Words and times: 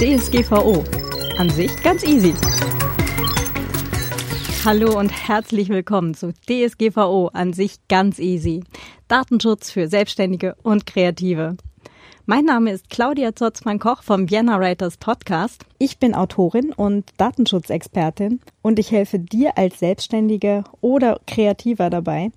DSGVO. 0.00 0.82
An 1.36 1.50
sich 1.50 1.70
ganz 1.82 2.02
easy. 2.04 2.32
Hallo 4.64 4.98
und 4.98 5.10
herzlich 5.10 5.68
willkommen 5.68 6.14
zu 6.14 6.32
DSGVO. 6.32 7.28
An 7.34 7.52
sich 7.52 7.86
ganz 7.86 8.18
easy. 8.18 8.64
Datenschutz 9.08 9.70
für 9.70 9.88
Selbstständige 9.88 10.56
und 10.62 10.86
Kreative. 10.86 11.58
Mein 12.24 12.46
Name 12.46 12.70
ist 12.70 12.88
Claudia 12.88 13.34
Zotzmann-Koch 13.36 14.02
vom 14.02 14.30
Vienna 14.30 14.58
Writers 14.58 14.96
Podcast. 14.96 15.66
Ich 15.76 15.98
bin 15.98 16.14
Autorin 16.14 16.72
und 16.72 17.04
Datenschutzexpertin 17.18 18.40
und 18.62 18.78
ich 18.78 18.92
helfe 18.92 19.18
dir 19.18 19.58
als 19.58 19.80
Selbstständige 19.80 20.64
oder 20.80 21.20
Kreativer 21.26 21.90
dabei, 21.90 22.30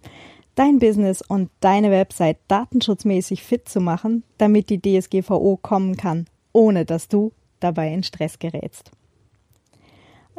dein 0.55 0.79
Business 0.79 1.21
und 1.25 1.49
deine 1.61 1.91
Website 1.91 2.39
datenschutzmäßig 2.49 3.41
fit 3.41 3.69
zu 3.69 3.79
machen, 3.79 4.23
damit 4.37 4.69
die 4.69 4.81
DSGVO 4.81 5.59
kommen 5.61 5.95
kann, 5.95 6.25
ohne 6.51 6.83
dass 6.83 7.07
du 7.07 7.31
dabei 7.63 7.93
in 7.93 8.03
Stress 8.03 8.39
gerätst. 8.39 8.91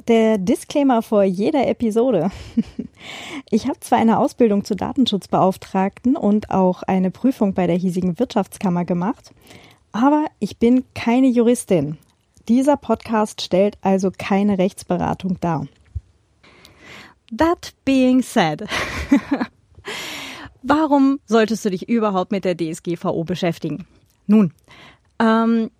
Der 0.08 0.38
Disclaimer 0.38 1.02
vor 1.02 1.24
jeder 1.24 1.66
Episode. 1.66 2.30
Ich 3.50 3.68
habe 3.68 3.78
zwar 3.80 3.98
eine 3.98 4.18
Ausbildung 4.18 4.64
zur 4.64 4.76
Datenschutzbeauftragten 4.76 6.16
und 6.16 6.50
auch 6.50 6.82
eine 6.82 7.10
Prüfung 7.10 7.52
bei 7.52 7.66
der 7.66 7.76
hiesigen 7.76 8.18
Wirtschaftskammer 8.18 8.84
gemacht, 8.84 9.32
aber 9.92 10.24
ich 10.40 10.58
bin 10.58 10.84
keine 10.94 11.28
Juristin. 11.28 11.98
Dieser 12.48 12.76
Podcast 12.76 13.42
stellt 13.42 13.78
also 13.82 14.10
keine 14.16 14.58
Rechtsberatung 14.58 15.38
dar. 15.40 15.68
That 17.36 17.74
being 17.84 18.22
said, 18.22 18.64
warum 20.62 21.20
solltest 21.26 21.64
du 21.64 21.70
dich 21.70 21.88
überhaupt 21.88 22.32
mit 22.32 22.44
der 22.44 22.56
DSGVO 22.56 23.24
beschäftigen? 23.24 23.86
Nun, 24.26 24.52
ähm, 25.20 25.70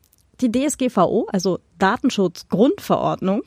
die 0.41 0.51
DSGVO, 0.51 1.29
also 1.33 1.59
Datenschutzgrundverordnung, 1.79 3.43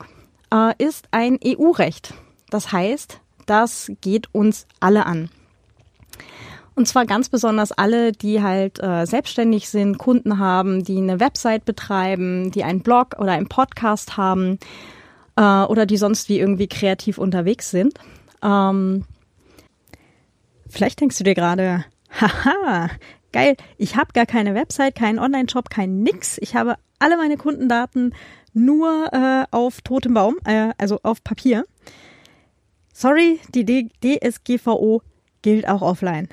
äh, 0.52 0.72
ist 0.78 1.08
ein 1.10 1.38
EU-Recht. 1.44 2.14
Das 2.50 2.72
heißt, 2.72 3.20
das 3.46 3.90
geht 4.00 4.32
uns 4.34 4.66
alle 4.80 5.06
an. 5.06 5.30
Und 6.74 6.86
zwar 6.86 7.06
ganz 7.06 7.28
besonders 7.28 7.72
alle, 7.72 8.12
die 8.12 8.40
halt 8.40 8.80
äh, 8.80 9.04
selbstständig 9.04 9.68
sind, 9.68 9.98
Kunden 9.98 10.38
haben, 10.38 10.84
die 10.84 10.98
eine 10.98 11.18
Website 11.18 11.64
betreiben, 11.64 12.52
die 12.52 12.62
einen 12.62 12.82
Blog 12.82 13.16
oder 13.18 13.32
einen 13.32 13.48
Podcast 13.48 14.16
haben 14.16 14.60
äh, 15.36 15.64
oder 15.64 15.86
die 15.86 15.96
sonst 15.96 16.28
wie 16.28 16.38
irgendwie 16.38 16.68
kreativ 16.68 17.18
unterwegs 17.18 17.72
sind. 17.72 17.98
Ähm, 18.44 19.04
vielleicht 20.68 21.00
denkst 21.00 21.18
du 21.18 21.24
dir 21.24 21.34
gerade, 21.34 21.84
haha, 22.20 22.90
geil, 23.32 23.56
ich 23.76 23.96
habe 23.96 24.12
gar 24.12 24.26
keine 24.26 24.54
Website, 24.54 24.94
keinen 24.94 25.18
Online-Shop, 25.18 25.70
kein 25.70 26.02
nix. 26.02 26.38
Ich 26.38 26.54
habe 26.54 26.76
alle 26.98 27.16
meine 27.16 27.36
Kundendaten 27.36 28.14
nur 28.54 29.12
äh, 29.12 29.44
auf 29.50 29.80
totem 29.82 30.14
Baum, 30.14 30.36
äh, 30.44 30.72
also 30.78 31.00
auf 31.02 31.22
Papier. 31.22 31.64
Sorry, 32.92 33.38
die 33.54 33.64
D 33.64 33.88
DSGVO 34.02 35.02
gilt 35.42 35.68
auch 35.68 35.82
offline. 35.82 36.28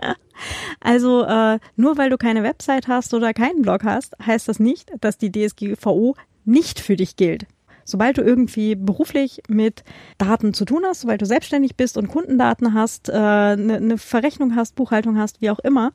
also 0.80 1.22
äh, 1.22 1.58
nur 1.76 1.96
weil 1.96 2.10
du 2.10 2.16
keine 2.16 2.42
Website 2.42 2.88
hast 2.88 3.14
oder 3.14 3.32
keinen 3.32 3.62
Blog 3.62 3.84
hast, 3.84 4.16
heißt 4.24 4.48
das 4.48 4.58
nicht, 4.58 4.90
dass 5.00 5.18
die 5.18 5.30
DSGVO 5.30 6.16
nicht 6.44 6.80
für 6.80 6.96
dich 6.96 7.16
gilt. 7.16 7.46
Sobald 7.84 8.18
du 8.18 8.22
irgendwie 8.22 8.74
beruflich 8.74 9.42
mit 9.48 9.84
Daten 10.18 10.54
zu 10.54 10.64
tun 10.64 10.82
hast, 10.86 11.02
sobald 11.02 11.22
du 11.22 11.26
selbstständig 11.26 11.76
bist 11.76 11.96
und 11.96 12.08
Kundendaten 12.08 12.74
hast, 12.74 13.10
eine 13.10 13.76
äh, 13.76 13.80
ne 13.80 13.98
Verrechnung 13.98 14.56
hast, 14.56 14.74
Buchhaltung 14.74 15.18
hast, 15.18 15.40
wie 15.40 15.50
auch 15.50 15.58
immer, 15.58 15.92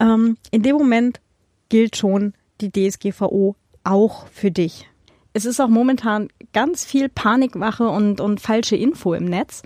ähm, 0.00 0.36
in 0.50 0.62
dem 0.62 0.76
Moment 0.76 1.20
gilt 1.68 1.96
schon 1.96 2.32
die 2.60 2.70
DSGVO 2.70 3.56
auch 3.84 4.26
für 4.28 4.50
dich. 4.50 4.88
Es 5.32 5.44
ist 5.44 5.60
auch 5.60 5.68
momentan 5.68 6.28
ganz 6.52 6.84
viel 6.84 7.08
Panikwache 7.08 7.88
und, 7.88 8.20
und 8.20 8.40
falsche 8.40 8.76
Info 8.76 9.14
im 9.14 9.26
Netz. 9.26 9.62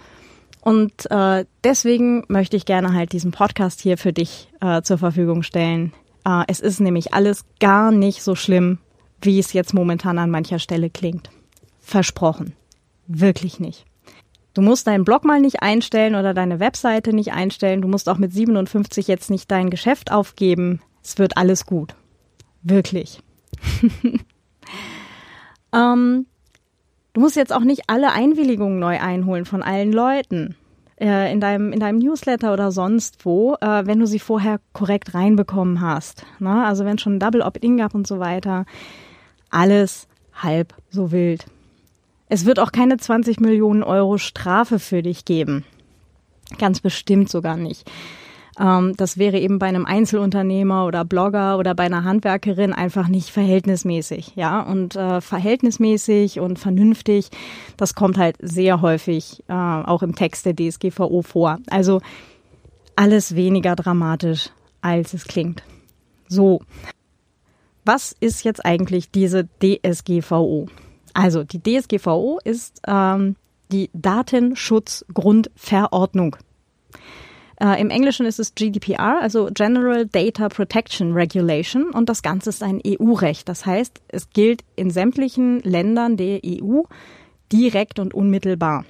Und 0.60 1.10
äh, 1.10 1.44
deswegen 1.64 2.24
möchte 2.28 2.56
ich 2.56 2.66
gerne 2.66 2.94
halt 2.94 3.12
diesen 3.12 3.32
Podcast 3.32 3.80
hier 3.80 3.98
für 3.98 4.12
dich 4.12 4.48
äh, 4.60 4.82
zur 4.82 4.98
Verfügung 4.98 5.42
stellen. 5.42 5.92
Äh, 6.24 6.44
es 6.46 6.60
ist 6.60 6.80
nämlich 6.80 7.14
alles 7.14 7.44
gar 7.58 7.90
nicht 7.90 8.22
so 8.22 8.34
schlimm, 8.34 8.78
wie 9.20 9.38
es 9.38 9.52
jetzt 9.52 9.74
momentan 9.74 10.18
an 10.18 10.30
mancher 10.30 10.58
Stelle 10.58 10.90
klingt. 10.90 11.30
Versprochen. 11.92 12.54
Wirklich 13.06 13.60
nicht. 13.60 13.84
Du 14.54 14.62
musst 14.62 14.86
deinen 14.86 15.04
Blog 15.04 15.26
mal 15.26 15.42
nicht 15.42 15.62
einstellen 15.62 16.14
oder 16.14 16.32
deine 16.32 16.58
Webseite 16.58 17.12
nicht 17.12 17.34
einstellen. 17.34 17.82
Du 17.82 17.88
musst 17.88 18.08
auch 18.08 18.16
mit 18.16 18.32
57 18.32 19.08
jetzt 19.08 19.28
nicht 19.28 19.50
dein 19.50 19.68
Geschäft 19.68 20.10
aufgeben. 20.10 20.80
Es 21.04 21.18
wird 21.18 21.36
alles 21.36 21.66
gut. 21.66 21.94
Wirklich. 22.62 23.20
ähm, 25.74 26.24
du 27.12 27.20
musst 27.20 27.36
jetzt 27.36 27.52
auch 27.52 27.60
nicht 27.60 27.82
alle 27.88 28.12
Einwilligungen 28.12 28.78
neu 28.78 28.98
einholen 28.98 29.44
von 29.44 29.62
allen 29.62 29.92
Leuten 29.92 30.56
äh, 30.98 31.30
in 31.30 31.40
deinem 31.40 31.74
in 31.74 31.80
deinem 31.80 31.98
Newsletter 31.98 32.54
oder 32.54 32.72
sonst 32.72 33.26
wo, 33.26 33.56
äh, 33.60 33.84
wenn 33.84 33.98
du 33.98 34.06
sie 34.06 34.18
vorher 34.18 34.60
korrekt 34.72 35.12
reinbekommen 35.12 35.82
hast. 35.82 36.24
Ne? 36.38 36.64
Also 36.64 36.86
wenn 36.86 36.96
schon 36.96 37.18
Double 37.18 37.42
Opt-in 37.42 37.76
gab 37.76 37.94
und 37.94 38.06
so 38.06 38.18
weiter, 38.18 38.64
alles 39.50 40.08
halb 40.32 40.74
so 40.88 41.12
wild. 41.12 41.44
Es 42.32 42.46
wird 42.46 42.58
auch 42.60 42.72
keine 42.72 42.96
20 42.96 43.40
Millionen 43.40 43.82
Euro 43.82 44.16
Strafe 44.16 44.78
für 44.78 45.02
dich 45.02 45.26
geben. 45.26 45.66
Ganz 46.56 46.80
bestimmt 46.80 47.28
sogar 47.28 47.58
nicht. 47.58 47.90
Ähm, 48.58 48.94
das 48.96 49.18
wäre 49.18 49.38
eben 49.38 49.58
bei 49.58 49.66
einem 49.66 49.84
Einzelunternehmer 49.84 50.86
oder 50.86 51.04
Blogger 51.04 51.58
oder 51.58 51.74
bei 51.74 51.82
einer 51.82 52.04
Handwerkerin 52.04 52.72
einfach 52.72 53.08
nicht 53.08 53.28
verhältnismäßig. 53.28 54.32
Ja, 54.34 54.62
und 54.62 54.96
äh, 54.96 55.20
verhältnismäßig 55.20 56.40
und 56.40 56.58
vernünftig, 56.58 57.28
das 57.76 57.94
kommt 57.94 58.16
halt 58.16 58.36
sehr 58.40 58.80
häufig 58.80 59.44
äh, 59.48 59.52
auch 59.52 60.02
im 60.02 60.14
Text 60.14 60.46
der 60.46 60.56
DSGVO 60.56 61.20
vor. 61.20 61.58
Also 61.68 62.00
alles 62.96 63.36
weniger 63.36 63.76
dramatisch, 63.76 64.48
als 64.80 65.12
es 65.12 65.24
klingt. 65.24 65.62
So. 66.28 66.62
Was 67.84 68.16
ist 68.20 68.42
jetzt 68.42 68.64
eigentlich 68.64 69.10
diese 69.10 69.50
DSGVO? 69.62 70.68
Also 71.14 71.44
die 71.44 71.62
DSGVO 71.62 72.40
ist 72.44 72.82
ähm, 72.86 73.36
die 73.70 73.90
Datenschutzgrundverordnung. 73.92 76.36
Äh, 77.60 77.78
Im 77.80 77.90
Englischen 77.90 78.26
ist 78.26 78.40
es 78.40 78.54
GDPR, 78.54 79.20
also 79.20 79.48
General 79.52 80.06
Data 80.06 80.48
Protection 80.48 81.12
Regulation, 81.12 81.90
und 81.90 82.08
das 82.08 82.22
Ganze 82.22 82.50
ist 82.50 82.62
ein 82.62 82.80
EU-Recht. 82.86 83.48
Das 83.48 83.66
heißt, 83.66 84.00
es 84.08 84.30
gilt 84.30 84.62
in 84.76 84.90
sämtlichen 84.90 85.58
Ländern 85.60 86.16
der 86.16 86.40
EU 86.44 86.82
direkt 87.52 87.98
und 87.98 88.14
unmittelbar. 88.14 88.84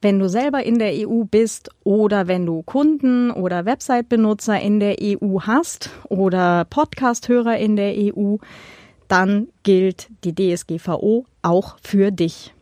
Wenn 0.00 0.18
du 0.18 0.28
selber 0.28 0.62
in 0.62 0.78
der 0.78 1.08
EU 1.08 1.24
bist 1.24 1.70
oder 1.82 2.28
wenn 2.28 2.44
du 2.44 2.62
Kunden 2.62 3.30
oder 3.30 3.64
Website-Benutzer 3.64 4.60
in 4.60 4.78
der 4.78 4.96
EU 5.00 5.40
hast 5.40 5.88
oder 6.10 6.66
Podcast-Hörer 6.66 7.56
in 7.56 7.76
der 7.76 7.94
EU, 7.96 8.36
dann 9.08 9.48
gilt 9.62 10.08
die 10.24 10.34
DSGVO 10.34 11.26
auch 11.42 11.76
für 11.82 12.10
dich. 12.10 12.54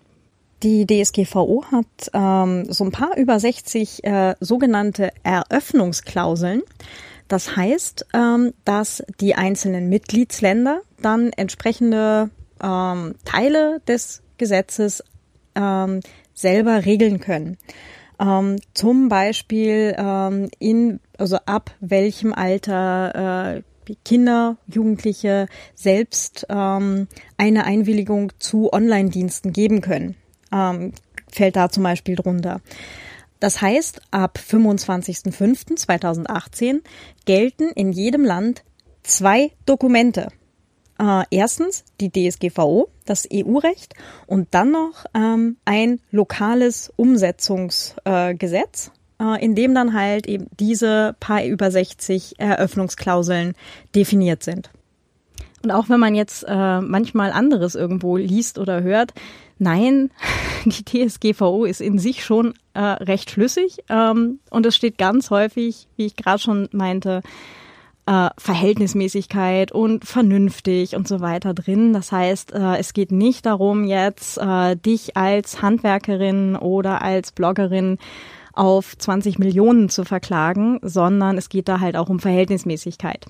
Die 0.62 0.86
DSGVO 0.86 1.64
hat 1.72 2.10
ähm, 2.12 2.72
so 2.72 2.84
ein 2.84 2.92
paar 2.92 3.16
über 3.16 3.40
60 3.40 4.04
äh, 4.04 4.34
sogenannte 4.38 5.10
Eröffnungsklauseln. 5.24 6.62
Das 7.26 7.56
heißt, 7.56 8.06
ähm, 8.14 8.52
dass 8.64 9.02
die 9.20 9.34
einzelnen 9.34 9.88
Mitgliedsländer 9.88 10.82
dann 11.00 11.32
entsprechende 11.32 12.30
ähm, 12.62 13.14
Teile 13.24 13.80
des 13.88 14.22
Gesetzes 14.38 15.02
ähm, 15.54 16.00
selber 16.34 16.84
regeln 16.84 17.20
können. 17.20 17.56
Ähm, 18.20 18.56
zum 18.74 19.08
Beispiel 19.08 19.94
ähm, 19.98 20.48
in, 20.58 21.00
also 21.18 21.38
ab 21.46 21.72
welchem 21.80 22.32
Alter 22.32 23.56
äh, 23.56 23.62
Kinder, 24.04 24.56
Jugendliche 24.66 25.46
selbst 25.74 26.46
ähm, 26.48 27.08
eine 27.36 27.64
Einwilligung 27.64 28.32
zu 28.38 28.72
Online-Diensten 28.72 29.52
geben 29.52 29.80
können 29.80 30.16
ähm, 30.52 30.92
fällt 31.28 31.56
da 31.56 31.68
zum 31.70 31.82
Beispiel 31.82 32.14
drunter. 32.14 32.60
Das 33.40 33.60
heißt, 33.60 34.00
ab 34.12 34.38
25.05.2018 34.38 36.82
gelten 37.24 37.70
in 37.70 37.90
jedem 37.90 38.24
Land 38.24 38.62
zwei 39.02 39.50
Dokumente. 39.66 40.28
Äh, 40.98 41.24
erstens 41.30 41.84
die 42.00 42.12
DSGVO, 42.12 42.88
das 43.04 43.26
EU-Recht, 43.32 43.94
und 44.26 44.48
dann 44.52 44.70
noch 44.70 45.06
ähm, 45.14 45.56
ein 45.64 46.00
lokales 46.12 46.92
Umsetzungsgesetz, 46.94 48.86
äh, 48.86 48.90
äh, 49.22 49.44
in 49.44 49.54
dem 49.54 49.74
dann 49.74 49.94
halt 49.94 50.26
eben 50.26 50.46
diese 50.58 51.14
paar 51.20 51.44
über 51.44 51.70
60 51.70 52.34
Eröffnungsklauseln 52.38 53.54
definiert 53.94 54.42
sind. 54.42 54.70
Und 55.62 55.70
auch 55.70 55.88
wenn 55.88 56.00
man 56.00 56.14
jetzt 56.14 56.44
äh, 56.48 56.80
manchmal 56.80 57.30
anderes 57.30 57.76
irgendwo 57.76 58.16
liest 58.16 58.58
oder 58.58 58.82
hört, 58.82 59.14
nein, 59.58 60.10
die 60.64 60.84
TSGVO 60.84 61.64
ist 61.64 61.80
in 61.80 61.98
sich 61.98 62.24
schon 62.24 62.54
äh, 62.74 62.80
recht 62.80 63.30
schlüssig 63.30 63.78
ähm, 63.88 64.40
und 64.50 64.66
es 64.66 64.74
steht 64.74 64.98
ganz 64.98 65.30
häufig, 65.30 65.88
wie 65.96 66.06
ich 66.06 66.16
gerade 66.16 66.40
schon 66.40 66.68
meinte, 66.72 67.22
äh, 68.06 68.30
Verhältnismäßigkeit 68.36 69.70
und 69.70 70.04
vernünftig 70.04 70.96
und 70.96 71.06
so 71.06 71.20
weiter 71.20 71.54
drin. 71.54 71.92
Das 71.92 72.10
heißt, 72.10 72.52
äh, 72.52 72.78
es 72.78 72.94
geht 72.94 73.12
nicht 73.12 73.46
darum, 73.46 73.84
jetzt 73.84 74.38
äh, 74.38 74.74
dich 74.74 75.16
als 75.16 75.62
Handwerkerin 75.62 76.56
oder 76.56 77.02
als 77.02 77.30
Bloggerin 77.30 77.98
auf 78.52 78.96
20 78.96 79.38
Millionen 79.38 79.88
zu 79.88 80.04
verklagen, 80.04 80.78
sondern 80.82 81.38
es 81.38 81.48
geht 81.48 81.68
da 81.68 81.80
halt 81.80 81.96
auch 81.96 82.08
um 82.08 82.20
Verhältnismäßigkeit. 82.20 83.26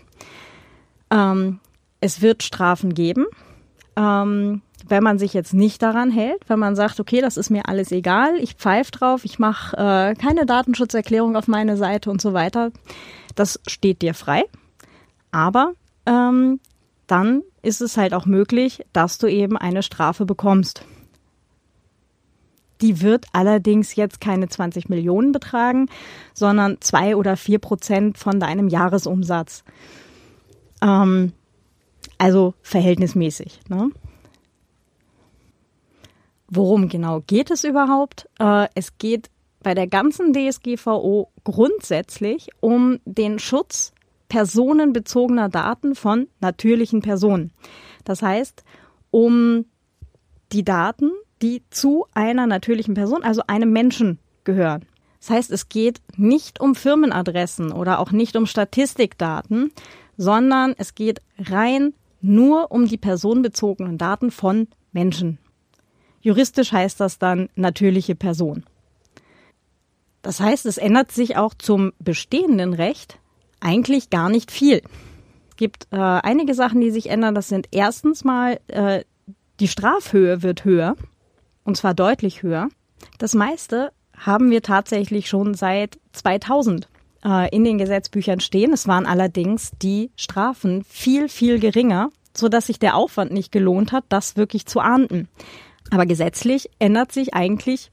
Ähm, 1.10 1.60
es 2.00 2.20
wird 2.20 2.42
Strafen 2.42 2.94
geben. 2.94 3.26
Ähm, 3.96 4.62
wenn 4.88 5.02
man 5.02 5.18
sich 5.18 5.32
jetzt 5.32 5.54
nicht 5.54 5.82
daran 5.82 6.10
hält, 6.10 6.48
wenn 6.48 6.58
man 6.58 6.74
sagt, 6.74 6.98
okay, 6.98 7.20
das 7.20 7.36
ist 7.36 7.50
mir 7.50 7.68
alles 7.68 7.92
egal, 7.92 8.36
ich 8.40 8.54
pfeife 8.54 8.90
drauf, 8.90 9.24
ich 9.24 9.38
mache 9.38 9.76
äh, 9.76 10.14
keine 10.14 10.44
Datenschutzerklärung 10.46 11.36
auf 11.36 11.46
meine 11.46 11.76
Seite 11.76 12.10
und 12.10 12.20
so 12.20 12.32
weiter, 12.32 12.72
das 13.34 13.60
steht 13.66 14.02
dir 14.02 14.14
frei. 14.14 14.44
Aber 15.30 15.72
ähm, 16.06 16.60
dann 17.06 17.42
ist 17.62 17.80
es 17.80 17.96
halt 17.96 18.12
auch 18.14 18.26
möglich, 18.26 18.84
dass 18.92 19.18
du 19.18 19.26
eben 19.28 19.56
eine 19.56 19.82
Strafe 19.82 20.26
bekommst. 20.26 20.84
Die 22.82 23.00
wird 23.00 23.26
allerdings 23.32 23.94
jetzt 23.94 24.20
keine 24.20 24.48
20 24.48 24.88
Millionen 24.88 25.32
betragen, 25.32 25.86
sondern 26.34 26.78
zwei 26.80 27.16
oder 27.16 27.36
vier 27.36 27.58
Prozent 27.58 28.18
von 28.18 28.40
deinem 28.40 28.68
Jahresumsatz. 28.68 29.64
Ähm, 30.82 31.32
also 32.18 32.54
verhältnismäßig. 32.62 33.60
Ne? 33.68 33.90
Worum 36.48 36.88
genau 36.88 37.22
geht 37.26 37.50
es 37.50 37.64
überhaupt? 37.64 38.28
Äh, 38.38 38.66
es 38.74 38.98
geht 38.98 39.30
bei 39.62 39.74
der 39.74 39.86
ganzen 39.86 40.32
DSGVO 40.32 41.30
grundsätzlich 41.44 42.48
um 42.60 42.98
den 43.04 43.38
Schutz 43.38 43.92
personenbezogener 44.28 45.48
Daten 45.48 45.94
von 45.94 46.28
natürlichen 46.40 47.00
Personen. 47.00 47.52
Das 48.04 48.22
heißt, 48.22 48.64
um 49.10 49.66
die 50.52 50.64
Daten, 50.64 51.10
die 51.42 51.62
zu 51.70 52.06
einer 52.14 52.46
natürlichen 52.46 52.94
Person, 52.94 53.24
also 53.24 53.42
einem 53.46 53.72
Menschen 53.72 54.18
gehören. 54.44 54.84
Das 55.20 55.30
heißt, 55.30 55.50
es 55.50 55.68
geht 55.68 56.00
nicht 56.16 56.60
um 56.60 56.74
Firmenadressen 56.74 57.72
oder 57.72 57.98
auch 57.98 58.10
nicht 58.10 58.36
um 58.36 58.46
Statistikdaten, 58.46 59.72
sondern 60.16 60.74
es 60.78 60.94
geht 60.94 61.20
rein 61.38 61.94
nur 62.20 62.70
um 62.72 62.86
die 62.86 62.96
personenbezogenen 62.96 63.98
Daten 63.98 64.30
von 64.30 64.68
Menschen. 64.92 65.38
Juristisch 66.20 66.72
heißt 66.72 67.00
das 67.00 67.18
dann 67.18 67.48
natürliche 67.56 68.14
Person. 68.14 68.64
Das 70.22 70.38
heißt, 70.38 70.66
es 70.66 70.78
ändert 70.78 71.10
sich 71.10 71.36
auch 71.36 71.54
zum 71.54 71.92
bestehenden 71.98 72.74
Recht 72.74 73.18
eigentlich 73.60 74.10
gar 74.10 74.28
nicht 74.28 74.52
viel. 74.52 74.82
Es 75.50 75.56
gibt 75.56 75.88
äh, 75.90 75.96
einige 75.96 76.54
Sachen, 76.54 76.80
die 76.80 76.90
sich 76.90 77.10
ändern. 77.10 77.34
Das 77.34 77.48
sind 77.48 77.68
erstens 77.72 78.22
mal, 78.22 78.60
äh, 78.68 79.04
die 79.58 79.68
Strafhöhe 79.68 80.42
wird 80.42 80.64
höher, 80.64 80.96
und 81.64 81.76
zwar 81.76 81.94
deutlich 81.94 82.42
höher. 82.42 82.68
Das 83.18 83.34
meiste 83.34 83.92
haben 84.16 84.50
wir 84.50 84.62
tatsächlich 84.62 85.28
schon 85.28 85.54
seit 85.54 85.98
2000 86.12 86.88
äh, 87.24 87.54
in 87.54 87.64
den 87.64 87.78
Gesetzbüchern 87.78 88.40
stehen. 88.40 88.72
Es 88.72 88.86
waren 88.86 89.06
allerdings 89.06 89.72
die 89.82 90.10
Strafen 90.16 90.84
viel, 90.84 91.28
viel 91.28 91.58
geringer, 91.58 92.10
so 92.34 92.48
dass 92.48 92.66
sich 92.66 92.78
der 92.78 92.96
Aufwand 92.96 93.32
nicht 93.32 93.52
gelohnt 93.52 93.92
hat, 93.92 94.04
das 94.08 94.36
wirklich 94.36 94.66
zu 94.66 94.80
ahnden. 94.80 95.28
Aber 95.90 96.06
gesetzlich 96.06 96.70
ändert 96.78 97.12
sich 97.12 97.34
eigentlich 97.34 97.90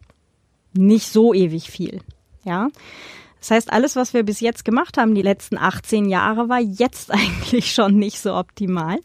nicht 0.74 1.08
so 1.12 1.34
ewig 1.34 1.70
viel. 1.70 2.02
Ja. 2.44 2.70
Das 3.40 3.52
heißt, 3.52 3.74
alles, 3.74 3.96
was 3.96 4.14
wir 4.14 4.24
bis 4.24 4.42
jetzt 4.42 4.66
gemacht 4.66 4.98
haben, 4.98 5.16
die 5.16 5.22
letzten 5.22 5.58
18 5.58 6.06
Jahre, 6.06 6.50
war 6.50 6.60
jetzt 6.60 7.12
eigentlich 7.14 7.74
schon 7.74 7.98
nicht 7.98 8.20
so 8.20 8.36
optimal. 8.36 9.00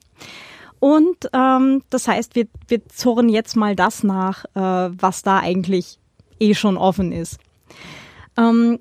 Und 0.85 1.31
ähm, 1.33 1.81
das 1.89 2.09
heißt, 2.09 2.35
wir, 2.35 2.47
wir 2.69 2.87
zurren 2.91 3.31
jetzt 3.31 3.57
mal 3.57 3.75
das 3.75 4.05
nach, 4.05 4.45
äh, 4.55 4.61
was 5.01 5.23
da 5.23 5.39
eigentlich 5.39 5.99
eh 6.39 6.53
schon 6.53 6.77
offen 6.77 7.11
ist. 7.11 7.39
Ähm, 8.37 8.79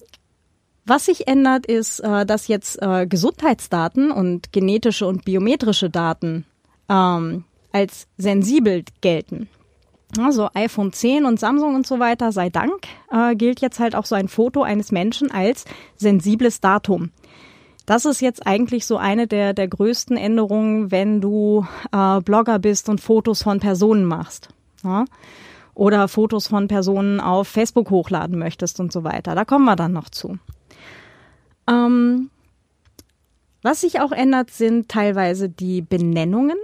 was 0.85 1.05
sich 1.05 1.29
ändert, 1.29 1.65
ist, 1.65 2.01
äh, 2.01 2.25
dass 2.25 2.49
jetzt 2.49 2.81
äh, 2.81 3.07
Gesundheitsdaten 3.07 4.11
und 4.11 4.51
genetische 4.51 5.07
und 5.07 5.23
biometrische 5.23 5.89
Daten 5.89 6.43
ähm, 6.89 7.45
als 7.71 8.07
sensibel 8.17 8.83
gelten. 8.99 9.47
Also 10.19 10.49
iPhone 10.55 10.91
10 10.91 11.23
und 11.23 11.39
Samsung 11.39 11.73
und 11.73 11.87
so 11.87 11.99
weiter, 11.99 12.33
sei 12.33 12.49
Dank, 12.49 12.85
äh, 13.13 13.33
gilt 13.33 13.61
jetzt 13.61 13.79
halt 13.79 13.95
auch 13.95 14.05
so 14.05 14.15
ein 14.15 14.27
Foto 14.27 14.61
eines 14.61 14.91
Menschen 14.91 15.31
als 15.31 15.63
sensibles 15.95 16.59
Datum. 16.59 17.11
Das 17.85 18.05
ist 18.05 18.21
jetzt 18.21 18.47
eigentlich 18.47 18.85
so 18.85 18.97
eine 18.97 19.27
der, 19.27 19.53
der 19.53 19.67
größten 19.67 20.15
Änderungen, 20.15 20.91
wenn 20.91 21.19
du 21.19 21.67
äh, 21.91 22.21
Blogger 22.21 22.59
bist 22.59 22.87
und 22.87 23.01
Fotos 23.01 23.43
von 23.43 23.59
Personen 23.59 24.05
machst. 24.05 24.49
Ja? 24.83 25.05
Oder 25.73 26.07
Fotos 26.07 26.47
von 26.47 26.67
Personen 26.67 27.19
auf 27.19 27.47
Facebook 27.47 27.89
hochladen 27.89 28.39
möchtest 28.39 28.79
und 28.79 28.93
so 28.93 29.03
weiter. 29.03 29.35
Da 29.35 29.43
kommen 29.43 29.65
wir 29.65 29.75
dann 29.75 29.91
noch 29.91 30.09
zu. 30.09 30.37
Ähm, 31.67 32.29
was 33.63 33.81
sich 33.81 33.99
auch 33.99 34.11
ändert, 34.11 34.51
sind 34.51 34.89
teilweise 34.89 35.49
die 35.49 35.81
Benennungen. 35.81 36.57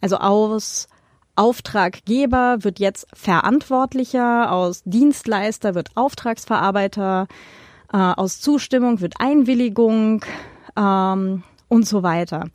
Also 0.00 0.16
aus 0.18 0.88
Auftraggeber 1.36 2.58
wird 2.60 2.78
jetzt 2.78 3.06
Verantwortlicher, 3.14 4.52
aus 4.52 4.82
Dienstleister 4.84 5.74
wird 5.74 5.90
Auftragsverarbeiter, 5.96 7.26
äh, 7.94 7.96
aus 7.96 8.40
Zustimmung 8.40 9.00
wird 9.00 9.14
Einwilligung 9.20 10.24
ähm, 10.76 11.44
und 11.68 11.86
so 11.86 12.02
weiter. 12.02 12.48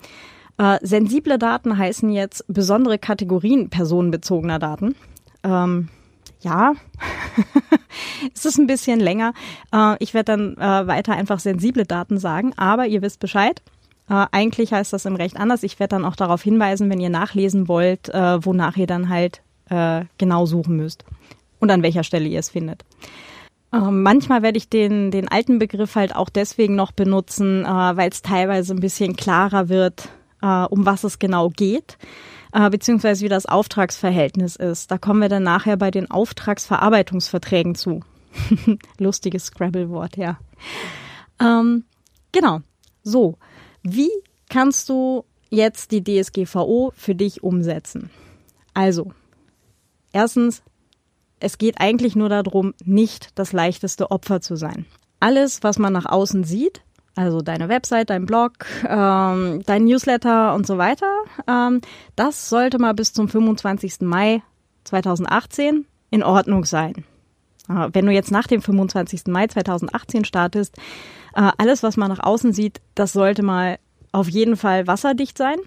Äh, 0.57 0.79
sensible 0.81 1.39
Daten 1.39 1.77
heißen 1.77 2.09
jetzt 2.09 2.43
besondere 2.49 2.99
Kategorien 2.99 3.69
personenbezogener 3.69 4.59
Daten. 4.59 4.95
Ähm, 5.43 5.87
ja, 6.41 6.73
es 8.35 8.45
ist 8.45 8.57
ein 8.57 8.67
bisschen 8.67 8.99
länger. 8.99 9.33
Äh, 9.73 9.95
ich 9.99 10.13
werde 10.13 10.37
dann 10.37 10.57
äh, 10.57 10.87
weiter 10.87 11.13
einfach 11.13 11.39
sensible 11.39 11.85
Daten 11.85 12.17
sagen, 12.17 12.53
aber 12.57 12.87
ihr 12.87 13.01
wisst 13.01 13.21
Bescheid. 13.21 13.61
Äh, 14.09 14.25
eigentlich 14.31 14.73
heißt 14.73 14.91
das 14.91 15.05
im 15.05 15.15
Recht 15.15 15.37
anders. 15.37 15.63
Ich 15.63 15.79
werde 15.79 15.95
dann 15.95 16.05
auch 16.05 16.17
darauf 16.17 16.43
hinweisen, 16.43 16.89
wenn 16.89 16.99
ihr 16.99 17.09
nachlesen 17.09 17.69
wollt, 17.69 18.09
äh, 18.09 18.45
wonach 18.45 18.75
ihr 18.75 18.87
dann 18.87 19.07
halt 19.07 19.41
äh, 19.69 20.03
genau 20.17 20.45
suchen 20.45 20.75
müsst 20.75 21.05
und 21.59 21.71
an 21.71 21.83
welcher 21.83 22.03
Stelle 22.03 22.27
ihr 22.27 22.39
es 22.39 22.49
findet. 22.49 22.83
Ähm, 23.71 24.01
manchmal 24.01 24.41
werde 24.41 24.57
ich 24.57 24.69
den, 24.69 25.11
den 25.11 25.27
alten 25.27 25.59
Begriff 25.59 25.95
halt 25.95 26.15
auch 26.15 26.29
deswegen 26.29 26.75
noch 26.75 26.91
benutzen, 26.91 27.65
äh, 27.65 27.67
weil 27.67 28.09
es 28.09 28.21
teilweise 28.21 28.73
ein 28.73 28.79
bisschen 28.79 29.15
klarer 29.15 29.69
wird, 29.69 30.09
äh, 30.41 30.63
um 30.65 30.85
was 30.85 31.03
es 31.03 31.19
genau 31.19 31.49
geht 31.49 31.97
äh, 32.51 32.69
beziehungsweise 32.69 33.23
wie 33.23 33.29
das 33.29 33.45
Auftragsverhältnis 33.45 34.55
ist. 34.55 34.91
Da 34.91 34.97
kommen 34.97 35.21
wir 35.21 35.29
dann 35.29 35.43
nachher 35.43 35.77
bei 35.77 35.91
den 35.91 36.09
Auftragsverarbeitungsverträgen 36.09 37.75
zu. 37.75 38.01
Lustiges 38.97 39.47
Scrabble-Wort, 39.47 40.17
ja. 40.17 40.39
Ähm, 41.39 41.85
genau. 42.31 42.61
So, 43.03 43.37
wie 43.83 44.11
kannst 44.49 44.89
du 44.89 45.25
jetzt 45.49 45.91
die 45.91 46.03
DSGVO 46.03 46.91
für 46.95 47.15
dich 47.15 47.43
umsetzen? 47.43 48.09
Also, 48.73 49.11
erstens, 50.11 50.63
es 51.39 51.57
geht 51.57 51.79
eigentlich 51.79 52.15
nur 52.15 52.29
darum, 52.29 52.73
nicht 52.83 53.29
das 53.35 53.53
leichteste 53.53 54.11
Opfer 54.11 54.41
zu 54.41 54.55
sein. 54.55 54.85
Alles, 55.19 55.63
was 55.63 55.79
man 55.79 55.93
nach 55.93 56.05
außen 56.05 56.43
sieht, 56.43 56.81
also 57.15 57.41
deine 57.41 57.67
Website, 57.67 58.09
dein 58.09 58.25
Blog, 58.25 58.53
ähm, 58.87 59.61
dein 59.65 59.83
Newsletter 59.83 60.53
und 60.53 60.65
so 60.65 60.77
weiter. 60.77 61.11
Ähm, 61.47 61.81
das 62.15 62.49
sollte 62.49 62.79
mal 62.79 62.93
bis 62.93 63.13
zum 63.13 63.27
25. 63.27 64.01
Mai 64.01 64.41
2018 64.85 65.85
in 66.11 66.23
Ordnung 66.23 66.65
sein. 66.65 67.03
Äh, 67.67 67.89
wenn 67.91 68.05
du 68.05 68.13
jetzt 68.13 68.31
nach 68.31 68.47
dem 68.47 68.61
25. 68.61 69.23
Mai 69.27 69.47
2018 69.47 70.23
startest, 70.23 70.77
äh, 71.35 71.51
alles, 71.57 71.83
was 71.83 71.97
man 71.97 72.09
nach 72.09 72.23
außen 72.23 72.53
sieht, 72.53 72.81
das 72.95 73.13
sollte 73.13 73.43
mal 73.43 73.79
auf 74.11 74.29
jeden 74.29 74.55
Fall 74.55 74.87
wasserdicht 74.87 75.37
sein. 75.37 75.57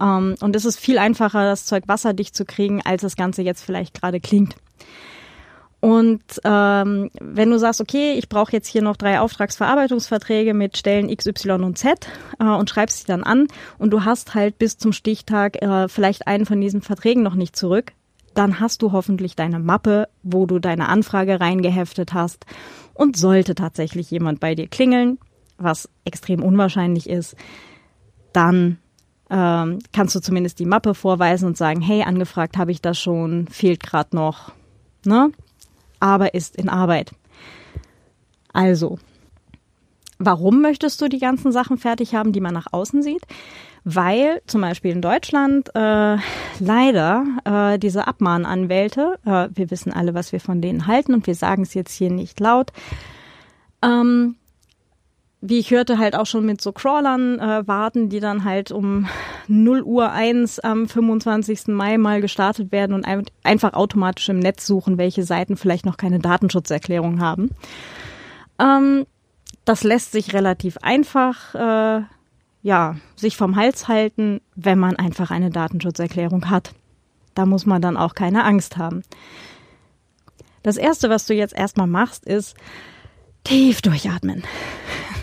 Ähm, 0.00 0.34
und 0.40 0.56
es 0.56 0.64
ist 0.64 0.78
viel 0.78 0.98
einfacher, 0.98 1.44
das 1.44 1.66
Zeug 1.66 1.84
wasserdicht 1.86 2.34
zu 2.34 2.44
kriegen, 2.44 2.80
als 2.82 3.02
das 3.02 3.16
Ganze 3.16 3.42
jetzt 3.42 3.62
vielleicht 3.64 4.00
gerade 4.00 4.20
klingt. 4.20 4.56
Und 5.80 6.22
ähm, 6.44 7.10
wenn 7.20 7.50
du 7.50 7.58
sagst, 7.58 7.80
okay, 7.80 8.12
ich 8.12 8.28
brauche 8.28 8.52
jetzt 8.52 8.68
hier 8.68 8.82
noch 8.82 8.98
drei 8.98 9.18
Auftragsverarbeitungsverträge 9.18 10.52
mit 10.52 10.76
Stellen 10.76 11.08
X, 11.08 11.26
Y 11.26 11.64
und 11.64 11.78
Z 11.78 12.06
äh, 12.38 12.44
und 12.44 12.68
schreibst 12.68 13.00
sie 13.00 13.06
dann 13.06 13.24
an 13.24 13.48
und 13.78 13.90
du 13.90 14.04
hast 14.04 14.34
halt 14.34 14.58
bis 14.58 14.76
zum 14.76 14.92
Stichtag 14.92 15.62
äh, 15.62 15.88
vielleicht 15.88 16.26
einen 16.26 16.44
von 16.44 16.60
diesen 16.60 16.82
Verträgen 16.82 17.22
noch 17.22 17.34
nicht 17.34 17.56
zurück, 17.56 17.92
dann 18.34 18.60
hast 18.60 18.82
du 18.82 18.92
hoffentlich 18.92 19.36
deine 19.36 19.58
Mappe, 19.58 20.08
wo 20.22 20.44
du 20.44 20.58
deine 20.58 20.88
Anfrage 20.88 21.40
reingeheftet 21.40 22.12
hast. 22.12 22.44
Und 22.92 23.16
sollte 23.16 23.54
tatsächlich 23.54 24.10
jemand 24.10 24.40
bei 24.40 24.54
dir 24.54 24.68
klingeln, 24.68 25.18
was 25.56 25.88
extrem 26.04 26.42
unwahrscheinlich 26.42 27.08
ist, 27.08 27.34
dann 28.34 28.78
ähm, 29.30 29.78
kannst 29.92 30.14
du 30.14 30.20
zumindest 30.20 30.58
die 30.58 30.66
Mappe 30.66 30.94
vorweisen 30.94 31.46
und 31.46 31.56
sagen, 31.56 31.80
hey, 31.80 32.02
angefragt 32.02 32.56
habe 32.56 32.72
ich 32.72 32.82
das 32.82 32.98
schon, 32.98 33.48
fehlt 33.48 33.82
gerade 33.82 34.16
noch. 34.16 34.52
Ne? 35.04 35.30
aber 36.00 36.34
ist 36.34 36.56
in 36.56 36.68
Arbeit. 36.68 37.12
Also, 38.52 38.98
Warum 40.22 40.60
möchtest 40.60 41.00
du 41.00 41.08
die 41.08 41.18
ganzen 41.18 41.50
Sachen 41.50 41.78
fertig 41.78 42.14
haben, 42.14 42.32
die 42.32 42.42
man 42.42 42.52
nach 42.52 42.66
außen 42.72 43.02
sieht? 43.02 43.22
Weil 43.84 44.42
zum 44.46 44.60
Beispiel 44.60 44.90
in 44.90 45.00
Deutschland 45.00 45.74
äh, 45.74 46.18
leider 46.58 47.24
äh, 47.46 47.78
diese 47.78 48.06
Abmahnanwälte, 48.06 49.18
äh, 49.24 49.48
wir 49.54 49.70
wissen 49.70 49.94
alle, 49.94 50.12
was 50.12 50.32
wir 50.32 50.40
von 50.40 50.60
denen 50.60 50.86
halten 50.86 51.14
und 51.14 51.26
wir 51.26 51.34
sagen 51.34 51.62
es 51.62 51.72
jetzt 51.72 51.94
hier 51.94 52.10
nicht 52.10 52.38
laut, 52.38 52.70
ähm, 53.80 54.36
wie 55.42 55.58
ich 55.58 55.70
hörte, 55.70 55.98
halt 55.98 56.14
auch 56.14 56.26
schon 56.26 56.44
mit 56.44 56.60
so 56.60 56.72
Crawlern 56.72 57.38
äh, 57.38 57.66
warten, 57.66 58.10
die 58.10 58.20
dann 58.20 58.44
halt 58.44 58.72
um 58.72 59.08
0 59.48 59.82
Uhr 59.82 60.12
1 60.12 60.60
am 60.60 60.86
25. 60.86 61.68
Mai 61.68 61.96
mal 61.96 62.20
gestartet 62.20 62.72
werden 62.72 62.92
und 62.94 63.06
ein 63.06 63.24
einfach 63.42 63.72
automatisch 63.72 64.28
im 64.28 64.38
Netz 64.38 64.66
suchen, 64.66 64.98
welche 64.98 65.22
Seiten 65.22 65.56
vielleicht 65.56 65.86
noch 65.86 65.96
keine 65.96 66.18
Datenschutzerklärung 66.18 67.20
haben. 67.20 67.50
Ähm, 68.58 69.06
das 69.64 69.82
lässt 69.82 70.12
sich 70.12 70.34
relativ 70.34 70.76
einfach, 70.78 71.54
äh, 71.54 72.02
ja, 72.62 72.96
sich 73.16 73.38
vom 73.38 73.56
Hals 73.56 73.88
halten, 73.88 74.42
wenn 74.56 74.78
man 74.78 74.96
einfach 74.96 75.30
eine 75.30 75.50
Datenschutzerklärung 75.50 76.50
hat. 76.50 76.74
Da 77.34 77.46
muss 77.46 77.64
man 77.64 77.80
dann 77.80 77.96
auch 77.96 78.14
keine 78.14 78.44
Angst 78.44 78.76
haben. 78.76 79.02
Das 80.62 80.76
erste, 80.76 81.08
was 81.08 81.24
du 81.24 81.32
jetzt 81.32 81.56
erstmal 81.56 81.86
machst, 81.86 82.26
ist 82.26 82.54
tief 83.44 83.82
durchatmen. 83.82 84.42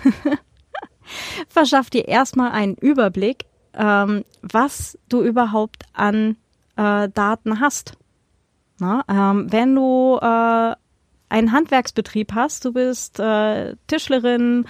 Verschaff 1.49 1.89
dir 1.89 2.07
erstmal 2.07 2.51
einen 2.51 2.75
Überblick, 2.75 3.45
ähm, 3.73 4.23
was 4.41 4.97
du 5.09 5.21
überhaupt 5.21 5.83
an 5.93 6.37
äh, 6.75 7.09
Daten 7.09 7.59
hast. 7.59 7.93
Na, 8.79 9.03
ähm, 9.07 9.51
wenn 9.51 9.75
du 9.75 10.19
äh, 10.21 10.75
einen 11.29 11.51
Handwerksbetrieb 11.51 12.33
hast, 12.33 12.63
du 12.65 12.73
bist 12.73 13.19
äh, 13.19 13.75
Tischlerin 13.87 14.65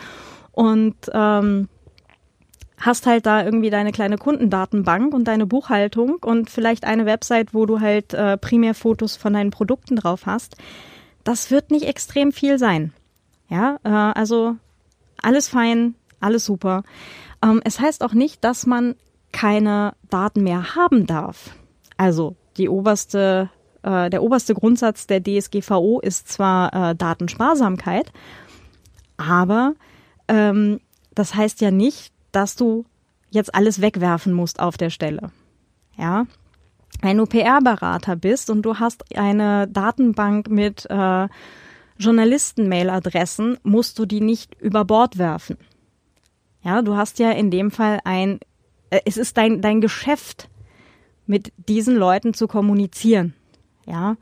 und 0.52 0.96
ähm, 1.14 1.68
hast 2.78 3.06
halt 3.06 3.26
da 3.26 3.44
irgendwie 3.44 3.70
deine 3.70 3.92
kleine 3.92 4.18
Kundendatenbank 4.18 5.14
und 5.14 5.26
deine 5.26 5.46
Buchhaltung 5.46 6.18
und 6.22 6.50
vielleicht 6.50 6.86
eine 6.86 7.06
Website, 7.06 7.54
wo 7.54 7.66
du 7.66 7.80
halt 7.80 8.14
äh, 8.14 8.38
primär 8.38 8.76
Fotos 8.76 9.16
von 9.16 9.34
deinen 9.34 9.52
Produkten 9.52 9.96
drauf 9.96 10.26
hast. 10.26 10.56
Das 11.24 11.52
wird 11.52 11.72
nicht 11.72 11.86
extrem 11.86 12.32
viel 12.32 12.58
sein. 12.60 12.94
Ja, 13.50 13.80
äh, 13.84 13.90
also 13.90 14.56
alles 15.22 15.48
fein, 15.48 15.96
alles 16.20 16.46
super. 16.46 16.84
Ähm, 17.44 17.62
es 17.64 17.80
heißt 17.80 18.04
auch 18.04 18.14
nicht, 18.14 18.44
dass 18.44 18.66
man 18.66 18.96
keine 19.32 19.94
Daten 20.10 20.44
mehr 20.44 20.76
haben 20.76 21.06
darf. 21.06 21.52
Also 21.98 22.36
die 22.58 22.70
oberste, 22.70 23.50
äh, 23.84 24.10
der 24.10 24.24
oberste 24.24 24.54
Grundsatz 24.54 25.08
der 25.08 25.24
DSGVO 25.24 26.00
ist 26.00 26.30
zwar 26.30 26.74
äh, 26.74 26.96
Datensparsamkeit, 26.96 28.12
aber 29.18 29.74
ähm, 30.28 30.80
das 31.14 31.36
heißt 31.36 31.62
ja 31.62 31.72
nicht, 31.72 32.14
dass 32.32 32.56
du 32.56 32.86
jetzt 33.30 33.54
alles 33.56 33.82
wegwerfen 33.82 34.34
musst 34.34 34.60
auf 34.60 34.78
der 34.78 34.90
Stelle. 34.90 35.32
Ja, 35.98 36.26
wenn 37.02 37.18
du 37.18 37.26
PR-Berater 37.26 38.16
bist 38.16 38.50
und 38.50 38.62
du 38.62 38.76
hast 38.80 39.18
eine 39.18 39.68
Datenbank 39.68 40.50
mit 40.50 40.86
äh, 40.90 41.28
Journalisten-Mail-Adressen, 42.00 43.58
musst 43.64 44.00
du 44.00 44.06
die 44.06 44.22
nicht 44.22 44.60
über 44.62 44.86
Bord 44.86 45.18
werfen. 45.18 45.58
Ja, 46.64 46.82
du 46.82 46.96
hast 46.96 47.20
ja 47.20 47.32
in 47.32 47.52
dem 47.52 47.72
Fall 47.72 48.00
ein, 48.04 48.40
äh, 48.90 49.02
es 49.06 49.18
ist 49.18 49.38
dein, 49.38 49.62
dein 49.62 49.82
Geschäft, 49.82 50.50
mit 51.28 51.52
diesen 51.58 51.96
Leuten 51.96 52.34
zu 52.34 52.48
kommunizieren. 52.48 53.34
Ja. 53.86 54.16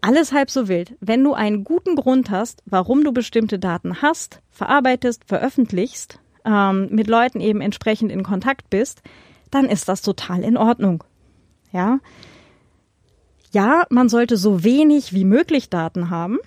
Alles 0.00 0.32
halb 0.32 0.50
so 0.50 0.68
wild. 0.68 0.94
Wenn 1.00 1.24
du 1.24 1.34
einen 1.34 1.64
guten 1.64 1.96
Grund 1.96 2.30
hast, 2.30 2.62
warum 2.64 3.02
du 3.02 3.12
bestimmte 3.12 3.58
Daten 3.58 4.00
hast, 4.00 4.40
verarbeitest, 4.50 5.24
veröffentlichst, 5.26 6.20
ähm, 6.44 6.88
mit 6.90 7.08
Leuten 7.08 7.40
eben 7.40 7.60
entsprechend 7.60 8.12
in 8.12 8.22
Kontakt 8.22 8.70
bist, 8.70 9.02
dann 9.50 9.66
ist 9.66 9.88
das 9.88 10.02
total 10.02 10.42
in 10.42 10.56
Ordnung. 10.56 11.02
Ja. 11.72 11.98
Ja, 13.52 13.84
man 13.90 14.08
sollte 14.08 14.36
so 14.36 14.62
wenig 14.64 15.12
wie 15.12 15.24
möglich 15.24 15.70
Daten 15.70 16.10
haben. 16.10 16.38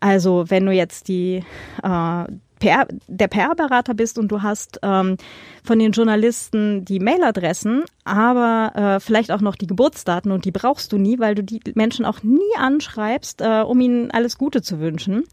Also 0.00 0.44
wenn 0.48 0.64
du 0.64 0.72
jetzt 0.72 1.08
die 1.08 1.44
äh, 1.82 2.24
PR, 2.58 2.86
der 3.06 3.28
PR-Berater 3.28 3.94
bist 3.94 4.18
und 4.18 4.28
du 4.28 4.42
hast 4.42 4.80
ähm, 4.82 5.16
von 5.62 5.78
den 5.78 5.92
Journalisten 5.92 6.84
die 6.84 7.00
Mailadressen, 7.00 7.84
aber 8.04 8.72
äh, 8.74 9.00
vielleicht 9.00 9.30
auch 9.30 9.40
noch 9.40 9.56
die 9.56 9.66
Geburtsdaten 9.66 10.32
und 10.32 10.44
die 10.44 10.50
brauchst 10.50 10.92
du 10.92 10.98
nie, 10.98 11.18
weil 11.18 11.34
du 11.34 11.42
die 11.44 11.60
Menschen 11.74 12.04
auch 12.04 12.22
nie 12.22 12.40
anschreibst, 12.56 13.40
äh, 13.40 13.62
um 13.62 13.80
ihnen 13.80 14.10
alles 14.10 14.38
Gute 14.38 14.62
zu 14.62 14.80
wünschen, 14.80 15.24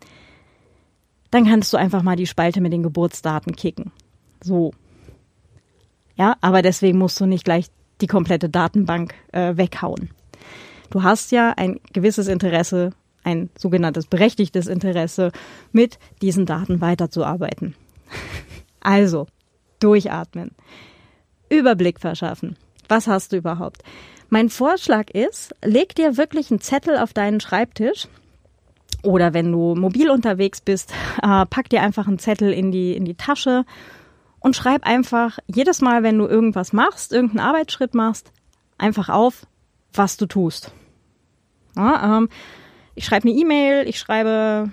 dann 1.32 1.46
kannst 1.46 1.74
du 1.74 1.78
einfach 1.78 2.04
mal 2.04 2.16
die 2.16 2.28
Spalte 2.28 2.62
mit 2.62 2.74
den 2.74 2.84
Geburtsdaten 2.84 3.56
kicken. 3.56 3.92
So. 4.44 4.74
Ja, 6.16 6.38
aber 6.42 6.62
deswegen 6.62 6.98
musst 6.98 7.20
du 7.20 7.26
nicht 7.26 7.44
gleich 7.44 7.68
die 8.02 8.08
komplette 8.08 8.50
Datenbank 8.50 9.14
äh, 9.32 9.58
weghauen. 9.58 10.10
Du 10.90 11.04
hast 11.04 11.32
ja 11.32 11.54
ein 11.56 11.80
gewisses 11.94 12.28
Interesse 12.28 12.92
ein 13.26 13.50
sogenanntes 13.58 14.06
berechtigtes 14.06 14.68
Interesse, 14.68 15.32
mit 15.72 16.00
diesen 16.22 16.46
Daten 16.46 16.80
weiterzuarbeiten. 16.80 17.76
Also, 18.82 19.26
durchatmen. 19.80 20.52
Überblick 21.50 22.00
verschaffen. 22.00 22.56
Was 22.88 23.08
hast 23.08 23.32
du 23.32 23.38
überhaupt? 23.38 23.82
Mein 24.30 24.50
Vorschlag 24.50 25.10
ist, 25.10 25.56
leg 25.64 25.96
dir 25.96 26.18
wirklich 26.18 26.52
einen 26.52 26.62
Zettel 26.62 27.00
auf 27.00 27.12
deinen 27.12 27.40
Schreibtisch 27.40 28.08
oder 29.02 29.34
wenn 29.34 29.52
du 29.52 29.74
mobil 29.74 30.12
unterwegs 30.12 30.62
bist, 30.62 30.94
äh, 31.24 31.48
pack 31.48 31.68
dir 31.70 31.82
einfach 31.82 32.08
einen 32.08 32.20
Zettel 32.20 32.54
in 32.54 32.72
die, 32.72 32.96
in 32.96 33.06
die 33.06 33.16
Tasche 33.16 33.66
und 34.40 34.56
schreib 34.56 34.86
einfach 34.86 35.40
jedes 35.48 35.82
Mal, 35.82 36.04
wenn 36.04 36.20
du 36.20 36.28
irgendwas 36.28 36.72
machst, 36.72 37.12
irgendeinen 37.12 37.48
Arbeitsschritt 37.48 37.96
machst, 37.96 38.32
einfach 38.78 39.10
auf, 39.10 39.48
was 39.98 40.18
du 40.18 40.26
tust. 40.26 40.72
Ja, 41.76 42.18
ähm, 42.18 42.30
ich 42.96 43.06
schreibe 43.06 43.28
eine 43.28 43.38
E-Mail, 43.38 43.88
ich 43.88 44.00
schreibe 44.00 44.72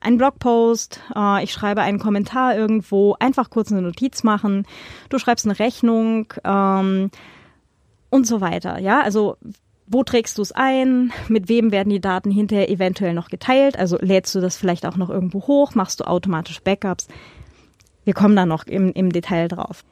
einen 0.00 0.18
Blogpost, 0.18 1.00
äh, 1.14 1.42
ich 1.44 1.52
schreibe 1.52 1.82
einen 1.82 1.98
Kommentar 1.98 2.56
irgendwo, 2.56 3.16
einfach 3.18 3.50
kurz 3.50 3.72
eine 3.72 3.82
Notiz 3.82 4.22
machen, 4.22 4.66
du 5.08 5.18
schreibst 5.18 5.46
eine 5.46 5.58
Rechnung 5.58 6.32
ähm, 6.44 7.10
und 8.10 8.26
so 8.26 8.40
weiter. 8.40 8.78
Ja, 8.78 9.00
also 9.00 9.36
wo 9.86 10.04
trägst 10.04 10.38
du 10.38 10.42
es 10.42 10.52
ein? 10.52 11.12
Mit 11.28 11.48
wem 11.48 11.70
werden 11.70 11.90
die 11.90 12.00
Daten 12.00 12.30
hinterher 12.30 12.70
eventuell 12.70 13.14
noch 13.14 13.28
geteilt? 13.28 13.78
Also 13.78 13.98
lädst 14.00 14.34
du 14.34 14.40
das 14.40 14.56
vielleicht 14.56 14.86
auch 14.86 14.96
noch 14.96 15.10
irgendwo 15.10 15.46
hoch? 15.46 15.74
Machst 15.74 16.00
du 16.00 16.04
automatisch 16.04 16.60
Backups? 16.60 17.08
Wir 18.04 18.14
kommen 18.14 18.36
da 18.36 18.46
noch 18.46 18.64
im, 18.64 18.92
im 18.92 19.12
Detail 19.12 19.48
drauf. 19.48 19.84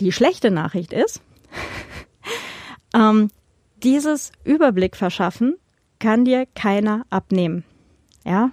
Die 0.00 0.12
schlechte 0.12 0.50
Nachricht 0.50 0.92
ist, 0.92 1.20
ähm, 2.94 3.30
dieses 3.82 4.32
Überblick 4.44 4.96
verschaffen 4.96 5.56
kann 5.98 6.24
dir 6.24 6.46
keiner 6.54 7.06
abnehmen. 7.10 7.64
Ja? 8.24 8.50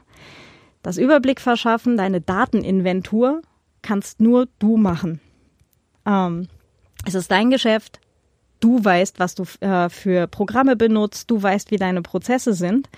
Das 0.82 0.98
Überblick 0.98 1.42
verschaffen, 1.42 1.98
deine 1.98 2.22
Dateninventur 2.22 3.42
kannst 3.82 4.22
nur 4.22 4.48
du 4.60 4.78
machen. 4.78 5.20
Ähm, 6.06 6.48
es 7.06 7.16
ist 7.16 7.32
dein 7.32 7.50
Geschäft. 7.50 8.00
Du 8.60 8.84
weißt, 8.84 9.20
was 9.20 9.36
du 9.36 9.44
äh, 9.62 9.90
für 9.90 10.28
Programme 10.28 10.76
benutzt. 10.76 11.32
Du 11.32 11.42
weißt, 11.42 11.72
wie 11.72 11.78
deine 11.78 12.02
Prozesse 12.02 12.54
sind. 12.54 12.90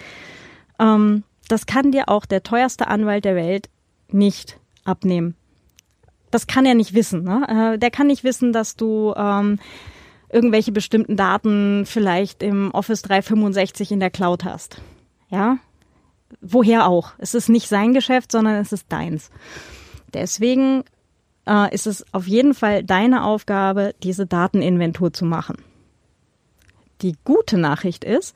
Ähm, 0.79 1.23
das 1.47 1.65
kann 1.65 1.91
dir 1.91 2.09
auch 2.09 2.25
der 2.25 2.43
teuerste 2.43 2.87
Anwalt 2.87 3.25
der 3.25 3.35
Welt 3.35 3.69
nicht 4.09 4.59
abnehmen. 4.83 5.35
Das 6.31 6.47
kann 6.47 6.65
er 6.65 6.75
nicht 6.75 6.93
wissen. 6.93 7.23
Ne? 7.23 7.73
Äh, 7.73 7.77
der 7.77 7.91
kann 7.91 8.07
nicht 8.07 8.23
wissen, 8.23 8.53
dass 8.53 8.75
du 8.75 9.13
ähm, 9.15 9.59
irgendwelche 10.31 10.71
bestimmten 10.71 11.17
Daten 11.17 11.85
vielleicht 11.85 12.43
im 12.43 12.71
Office 12.71 13.01
365 13.01 13.91
in 13.91 13.99
der 13.99 14.09
Cloud 14.09 14.43
hast. 14.43 14.81
Ja? 15.29 15.57
Woher 16.39 16.87
auch? 16.87 17.13
Es 17.17 17.33
ist 17.33 17.49
nicht 17.49 17.67
sein 17.67 17.93
Geschäft, 17.93 18.31
sondern 18.31 18.55
es 18.55 18.71
ist 18.71 18.85
deins. 18.89 19.29
Deswegen 20.13 20.83
äh, 21.45 21.73
ist 21.73 21.87
es 21.87 22.05
auf 22.13 22.27
jeden 22.27 22.53
Fall 22.53 22.83
deine 22.83 23.23
Aufgabe, 23.23 23.93
diese 24.03 24.25
Dateninventur 24.25 25.13
zu 25.13 25.25
machen. 25.25 25.57
Die 27.01 27.15
gute 27.23 27.57
Nachricht 27.57 28.03
ist, 28.03 28.35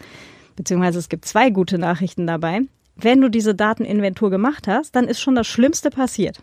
beziehungsweise 0.56 1.00
es 1.00 1.10
gibt 1.10 1.26
zwei 1.26 1.50
gute 1.50 1.78
Nachrichten 1.78 2.28
dabei, 2.28 2.62
wenn 2.96 3.22
du 3.22 3.30
diese 3.30 3.54
Dateninventur 3.54 4.30
gemacht 4.30 4.68
hast, 4.68 4.96
dann 4.96 5.08
ist 5.08 5.20
schon 5.20 5.36
das 5.36 5.48
Schlimmste 5.48 5.90
passiert. 5.90 6.42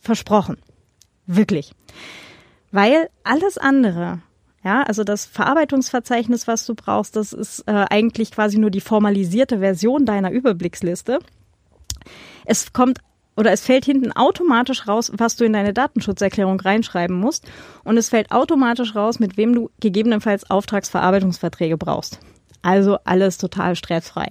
Versprochen. 0.00 0.56
Wirklich. 1.26 1.72
Weil 2.72 3.10
alles 3.22 3.58
andere, 3.58 4.20
ja, 4.64 4.82
also 4.82 5.04
das 5.04 5.24
Verarbeitungsverzeichnis, 5.26 6.46
was 6.48 6.66
du 6.66 6.74
brauchst, 6.74 7.16
das 7.16 7.32
ist 7.32 7.60
äh, 7.66 7.86
eigentlich 7.90 8.32
quasi 8.32 8.58
nur 8.58 8.70
die 8.70 8.80
formalisierte 8.80 9.60
Version 9.60 10.04
deiner 10.04 10.30
Überblicksliste. 10.30 11.20
Es 12.44 12.72
kommt 12.72 12.98
oder 13.36 13.52
es 13.52 13.60
fällt 13.60 13.84
hinten 13.84 14.10
automatisch 14.10 14.88
raus, 14.88 15.12
was 15.14 15.36
du 15.36 15.44
in 15.44 15.52
deine 15.52 15.72
Datenschutzerklärung 15.72 16.58
reinschreiben 16.58 17.16
musst. 17.16 17.46
Und 17.84 17.96
es 17.96 18.08
fällt 18.08 18.32
automatisch 18.32 18.96
raus, 18.96 19.20
mit 19.20 19.36
wem 19.36 19.54
du 19.54 19.70
gegebenenfalls 19.78 20.50
Auftragsverarbeitungsverträge 20.50 21.76
brauchst. 21.76 22.18
Also 22.62 22.98
alles 23.04 23.38
total 23.38 23.76
stressfrei. 23.76 24.26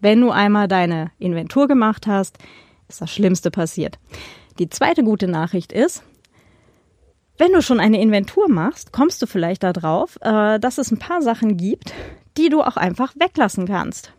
Wenn 0.00 0.20
du 0.20 0.32
einmal 0.32 0.66
deine 0.66 1.12
Inventur 1.20 1.68
gemacht 1.68 2.08
hast, 2.08 2.38
ist 2.88 3.00
das 3.00 3.12
Schlimmste 3.12 3.52
passiert. 3.52 4.00
Die 4.58 4.68
zweite 4.68 5.04
gute 5.04 5.28
Nachricht 5.28 5.70
ist, 5.70 6.02
wenn 7.38 7.52
du 7.52 7.62
schon 7.62 7.80
eine 7.80 8.00
Inventur 8.00 8.48
machst, 8.48 8.92
kommst 8.92 9.22
du 9.22 9.26
vielleicht 9.26 9.62
darauf, 9.62 10.18
äh, 10.20 10.58
dass 10.58 10.78
es 10.78 10.90
ein 10.90 10.98
paar 10.98 11.22
Sachen 11.22 11.56
gibt, 11.56 11.94
die 12.36 12.48
du 12.48 12.62
auch 12.62 12.76
einfach 12.76 13.14
weglassen 13.16 13.66
kannst. 13.66 14.12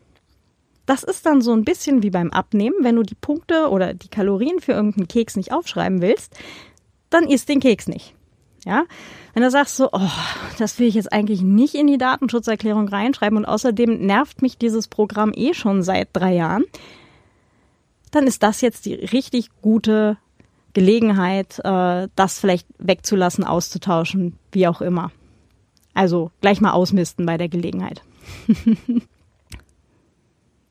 Das 0.86 1.04
ist 1.04 1.24
dann 1.26 1.40
so 1.40 1.52
ein 1.52 1.64
bisschen 1.64 2.02
wie 2.02 2.10
beim 2.10 2.32
Abnehmen, 2.32 2.76
wenn 2.80 2.96
du 2.96 3.02
die 3.02 3.14
Punkte 3.14 3.68
oder 3.68 3.94
die 3.94 4.08
Kalorien 4.08 4.60
für 4.60 4.72
irgendeinen 4.72 5.06
Keks 5.06 5.36
nicht 5.36 5.52
aufschreiben 5.52 6.00
willst, 6.00 6.34
dann 7.10 7.28
isst 7.28 7.48
den 7.48 7.60
Keks 7.60 7.86
nicht. 7.86 8.14
Ja, 8.66 8.84
wenn 9.32 9.42
du 9.42 9.50
sagst 9.50 9.76
so, 9.76 9.88
oh, 9.92 10.10
das 10.58 10.78
will 10.78 10.86
ich 10.86 10.94
jetzt 10.94 11.12
eigentlich 11.12 11.40
nicht 11.40 11.74
in 11.74 11.86
die 11.86 11.96
Datenschutzerklärung 11.96 12.88
reinschreiben 12.88 13.38
und 13.38 13.46
außerdem 13.46 14.04
nervt 14.04 14.42
mich 14.42 14.58
dieses 14.58 14.88
Programm 14.88 15.32
eh 15.34 15.54
schon 15.54 15.82
seit 15.82 16.08
drei 16.12 16.34
Jahren, 16.34 16.64
dann 18.10 18.26
ist 18.26 18.42
das 18.42 18.60
jetzt 18.60 18.84
die 18.84 18.94
richtig 18.94 19.48
gute 19.62 20.18
Gelegenheit, 20.72 21.58
äh, 21.64 22.08
das 22.14 22.38
vielleicht 22.38 22.66
wegzulassen, 22.78 23.44
auszutauschen, 23.44 24.38
wie 24.52 24.66
auch 24.68 24.80
immer. 24.80 25.10
Also 25.94 26.30
gleich 26.40 26.60
mal 26.60 26.72
ausmisten 26.72 27.26
bei 27.26 27.36
der 27.36 27.48
Gelegenheit. 27.48 28.02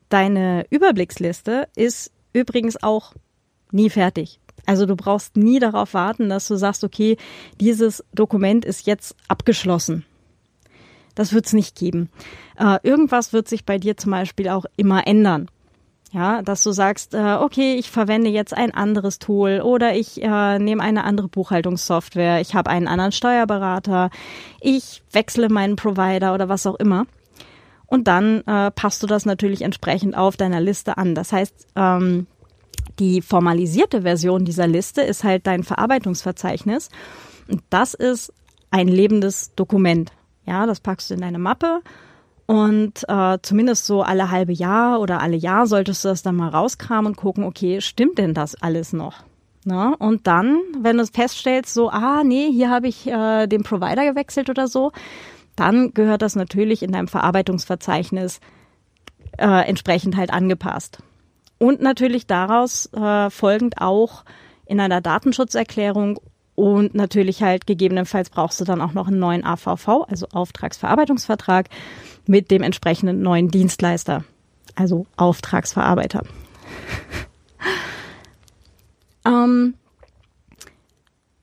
Deine 0.08 0.66
Überblicksliste 0.70 1.68
ist 1.76 2.10
übrigens 2.32 2.82
auch 2.82 3.14
nie 3.70 3.90
fertig. 3.90 4.40
Also 4.66 4.86
du 4.86 4.96
brauchst 4.96 5.36
nie 5.36 5.58
darauf 5.58 5.94
warten, 5.94 6.28
dass 6.28 6.48
du 6.48 6.56
sagst, 6.56 6.84
okay, 6.84 7.16
dieses 7.60 8.04
Dokument 8.12 8.64
ist 8.64 8.86
jetzt 8.86 9.14
abgeschlossen. 9.28 10.04
Das 11.14 11.32
wird 11.32 11.46
es 11.46 11.52
nicht 11.52 11.76
geben. 11.76 12.08
Äh, 12.56 12.78
irgendwas 12.82 13.32
wird 13.32 13.48
sich 13.48 13.64
bei 13.64 13.78
dir 13.78 13.96
zum 13.96 14.12
Beispiel 14.12 14.48
auch 14.48 14.64
immer 14.76 15.06
ändern. 15.06 15.50
Ja, 16.12 16.42
dass 16.42 16.64
du 16.64 16.72
sagst, 16.72 17.14
äh, 17.14 17.36
okay, 17.40 17.76
ich 17.76 17.88
verwende 17.88 18.30
jetzt 18.30 18.52
ein 18.56 18.74
anderes 18.74 19.20
Tool 19.20 19.60
oder 19.60 19.94
ich 19.94 20.20
äh, 20.20 20.58
nehme 20.58 20.82
eine 20.82 21.04
andere 21.04 21.28
Buchhaltungssoftware, 21.28 22.40
ich 22.40 22.56
habe 22.56 22.68
einen 22.68 22.88
anderen 22.88 23.12
Steuerberater, 23.12 24.10
ich 24.60 25.04
wechsle 25.12 25.48
meinen 25.48 25.76
Provider 25.76 26.34
oder 26.34 26.48
was 26.48 26.66
auch 26.66 26.74
immer. 26.74 27.06
Und 27.86 28.08
dann 28.08 28.40
äh, 28.46 28.72
passt 28.72 29.02
du 29.02 29.06
das 29.06 29.24
natürlich 29.24 29.62
entsprechend 29.62 30.16
auf 30.16 30.36
deiner 30.36 30.60
Liste 30.60 30.98
an. 30.98 31.14
Das 31.14 31.32
heißt, 31.32 31.68
ähm, 31.76 32.26
die 32.98 33.22
formalisierte 33.22 34.02
Version 34.02 34.44
dieser 34.44 34.66
Liste 34.66 35.02
ist 35.02 35.22
halt 35.22 35.46
dein 35.46 35.62
Verarbeitungsverzeichnis. 35.62 36.88
Und 37.48 37.62
das 37.70 37.94
ist 37.94 38.32
ein 38.70 38.88
lebendes 38.88 39.54
Dokument. 39.54 40.12
Ja, 40.44 40.66
das 40.66 40.80
packst 40.80 41.10
du 41.10 41.14
in 41.14 41.20
deine 41.20 41.38
Mappe 41.38 41.82
und 42.50 43.08
äh, 43.08 43.38
zumindest 43.42 43.86
so 43.86 44.02
alle 44.02 44.32
halbe 44.32 44.52
Jahr 44.52 44.98
oder 44.98 45.20
alle 45.20 45.36
Jahr 45.36 45.68
solltest 45.68 46.04
du 46.04 46.08
das 46.08 46.24
dann 46.24 46.34
mal 46.34 46.48
rauskramen 46.48 47.12
und 47.12 47.16
gucken, 47.16 47.44
okay, 47.44 47.80
stimmt 47.80 48.18
denn 48.18 48.34
das 48.34 48.60
alles 48.60 48.92
noch? 48.92 49.22
Na, 49.64 49.94
und 50.00 50.26
dann, 50.26 50.58
wenn 50.76 50.98
du 50.98 51.06
feststellst, 51.06 51.72
so, 51.72 51.90
ah, 51.90 52.24
nee, 52.24 52.50
hier 52.50 52.68
habe 52.68 52.88
ich 52.88 53.06
äh, 53.06 53.46
den 53.46 53.62
Provider 53.62 54.04
gewechselt 54.04 54.50
oder 54.50 54.66
so, 54.66 54.90
dann 55.54 55.94
gehört 55.94 56.22
das 56.22 56.34
natürlich 56.34 56.82
in 56.82 56.90
deinem 56.90 57.06
Verarbeitungsverzeichnis 57.06 58.40
äh, 59.38 59.68
entsprechend 59.68 60.16
halt 60.16 60.32
angepasst. 60.32 60.98
Und 61.58 61.80
natürlich 61.80 62.26
daraus 62.26 62.92
äh, 62.94 63.30
folgend 63.30 63.80
auch 63.80 64.24
in 64.66 64.80
einer 64.80 65.00
Datenschutzerklärung 65.00 66.18
und 66.56 66.96
natürlich 66.96 67.44
halt 67.44 67.68
gegebenenfalls 67.68 68.28
brauchst 68.28 68.60
du 68.60 68.64
dann 68.64 68.80
auch 68.80 68.92
noch 68.92 69.06
einen 69.06 69.20
neuen 69.20 69.44
AVV, 69.44 70.04
also 70.08 70.26
Auftragsverarbeitungsvertrag 70.32 71.68
mit 72.26 72.50
dem 72.50 72.62
entsprechenden 72.62 73.22
neuen 73.22 73.48
Dienstleister, 73.48 74.24
also 74.74 75.06
Auftragsverarbeiter. 75.16 76.22
ähm, 79.24 79.74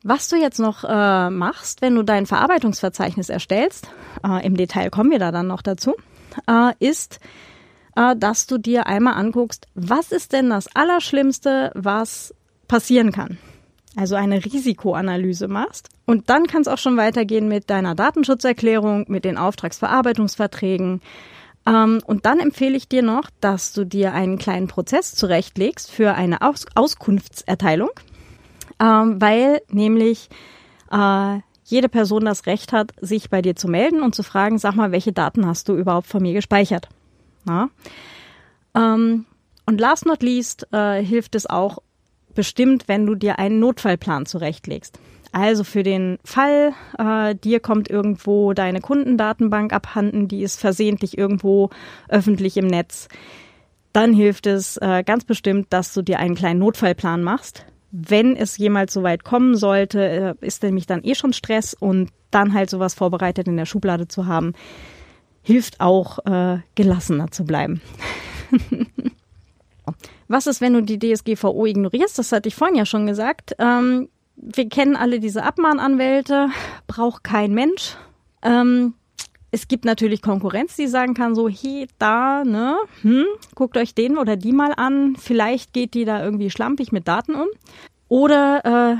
was 0.02 0.28
du 0.28 0.36
jetzt 0.36 0.58
noch 0.58 0.84
äh, 0.84 1.30
machst, 1.30 1.82
wenn 1.82 1.94
du 1.94 2.02
dein 2.02 2.26
Verarbeitungsverzeichnis 2.26 3.28
erstellst, 3.28 3.88
äh, 4.24 4.46
im 4.46 4.56
Detail 4.56 4.90
kommen 4.90 5.10
wir 5.10 5.18
da 5.18 5.32
dann 5.32 5.46
noch 5.46 5.62
dazu, 5.62 5.94
äh, 6.46 6.72
ist, 6.78 7.20
äh, 7.96 8.16
dass 8.16 8.46
du 8.46 8.58
dir 8.58 8.86
einmal 8.86 9.14
anguckst, 9.14 9.66
was 9.74 10.12
ist 10.12 10.32
denn 10.32 10.50
das 10.50 10.74
Allerschlimmste, 10.74 11.72
was 11.74 12.34
passieren 12.68 13.12
kann 13.12 13.38
also 13.96 14.14
eine 14.14 14.44
Risikoanalyse 14.44 15.48
machst. 15.48 15.88
Und 16.06 16.30
dann 16.30 16.46
kann 16.46 16.62
es 16.62 16.68
auch 16.68 16.78
schon 16.78 16.96
weitergehen 16.96 17.48
mit 17.48 17.70
deiner 17.70 17.94
Datenschutzerklärung, 17.94 19.06
mit 19.08 19.24
den 19.24 19.36
Auftragsverarbeitungsverträgen. 19.36 21.00
Ähm, 21.66 22.00
und 22.06 22.26
dann 22.26 22.40
empfehle 22.40 22.76
ich 22.76 22.88
dir 22.88 23.02
noch, 23.02 23.30
dass 23.40 23.72
du 23.72 23.84
dir 23.84 24.12
einen 24.12 24.38
kleinen 24.38 24.68
Prozess 24.68 25.14
zurechtlegst 25.14 25.90
für 25.90 26.14
eine 26.14 26.42
Aus 26.42 26.66
Auskunftserteilung, 26.74 27.90
ähm, 28.80 29.20
weil 29.20 29.60
nämlich 29.68 30.28
äh, 30.90 31.38
jede 31.64 31.88
Person 31.88 32.24
das 32.24 32.46
Recht 32.46 32.72
hat, 32.72 32.92
sich 33.00 33.28
bei 33.28 33.42
dir 33.42 33.54
zu 33.54 33.68
melden 33.68 34.02
und 34.02 34.14
zu 34.14 34.22
fragen, 34.22 34.58
sag 34.58 34.74
mal, 34.74 34.92
welche 34.92 35.12
Daten 35.12 35.46
hast 35.46 35.68
du 35.68 35.74
überhaupt 35.74 36.06
von 36.06 36.22
mir 36.22 36.32
gespeichert? 36.32 36.88
Ähm, 38.74 39.26
und 39.66 39.80
last 39.80 40.06
not 40.06 40.22
least 40.22 40.66
äh, 40.72 41.02
hilft 41.02 41.34
es 41.34 41.46
auch, 41.46 41.78
bestimmt, 42.38 42.86
wenn 42.86 43.04
du 43.04 43.16
dir 43.16 43.40
einen 43.40 43.58
Notfallplan 43.58 44.24
zurechtlegst. 44.24 45.00
Also 45.32 45.64
für 45.64 45.82
den 45.82 46.20
Fall, 46.24 46.72
äh, 46.96 47.34
dir 47.34 47.58
kommt 47.58 47.90
irgendwo 47.90 48.52
deine 48.52 48.80
Kundendatenbank 48.80 49.72
abhanden, 49.72 50.28
die 50.28 50.42
ist 50.42 50.60
versehentlich 50.60 51.18
irgendwo 51.18 51.70
öffentlich 52.08 52.56
im 52.56 52.68
Netz, 52.68 53.08
dann 53.92 54.12
hilft 54.12 54.46
es 54.46 54.76
äh, 54.76 55.02
ganz 55.04 55.24
bestimmt, 55.24 55.66
dass 55.70 55.92
du 55.92 56.02
dir 56.02 56.20
einen 56.20 56.36
kleinen 56.36 56.60
Notfallplan 56.60 57.24
machst. 57.24 57.66
Wenn 57.90 58.36
es 58.36 58.56
jemals 58.56 58.92
so 58.92 59.02
weit 59.02 59.24
kommen 59.24 59.56
sollte, 59.56 60.36
äh, 60.40 60.46
ist 60.46 60.62
nämlich 60.62 60.86
dann 60.86 61.02
eh 61.02 61.16
schon 61.16 61.32
Stress 61.32 61.74
und 61.74 62.10
dann 62.30 62.54
halt 62.54 62.70
sowas 62.70 62.94
vorbereitet 62.94 63.48
in 63.48 63.56
der 63.56 63.66
Schublade 63.66 64.06
zu 64.06 64.26
haben, 64.26 64.52
hilft 65.42 65.80
auch 65.80 66.20
äh, 66.24 66.58
gelassener 66.76 67.32
zu 67.32 67.44
bleiben. 67.44 67.80
Was 70.28 70.46
ist, 70.46 70.60
wenn 70.60 70.74
du 70.74 70.82
die 70.82 70.98
DSGVO 70.98 71.66
ignorierst? 71.66 72.18
Das 72.18 72.32
hatte 72.32 72.48
ich 72.48 72.54
vorhin 72.54 72.76
ja 72.76 72.84
schon 72.84 73.06
gesagt. 73.06 73.56
Ähm, 73.58 74.08
wir 74.36 74.68
kennen 74.68 74.94
alle 74.94 75.20
diese 75.20 75.42
Abmahnanwälte, 75.42 76.50
braucht 76.86 77.24
kein 77.24 77.52
Mensch. 77.52 77.96
Ähm, 78.42 78.94
es 79.50 79.66
gibt 79.66 79.86
natürlich 79.86 80.20
Konkurrenz, 80.20 80.76
die 80.76 80.86
sagen 80.86 81.14
kann, 81.14 81.34
so, 81.34 81.48
hey, 81.48 81.88
da, 81.98 82.44
ne, 82.44 82.76
hm, 83.00 83.24
guckt 83.54 83.78
euch 83.78 83.94
den 83.94 84.18
oder 84.18 84.36
die 84.36 84.52
mal 84.52 84.72
an. 84.76 85.16
Vielleicht 85.16 85.72
geht 85.72 85.94
die 85.94 86.04
da 86.04 86.22
irgendwie 86.22 86.50
schlampig 86.50 86.92
mit 86.92 87.08
Daten 87.08 87.34
um. 87.34 87.48
Oder 88.08 88.64
äh, 88.64 88.96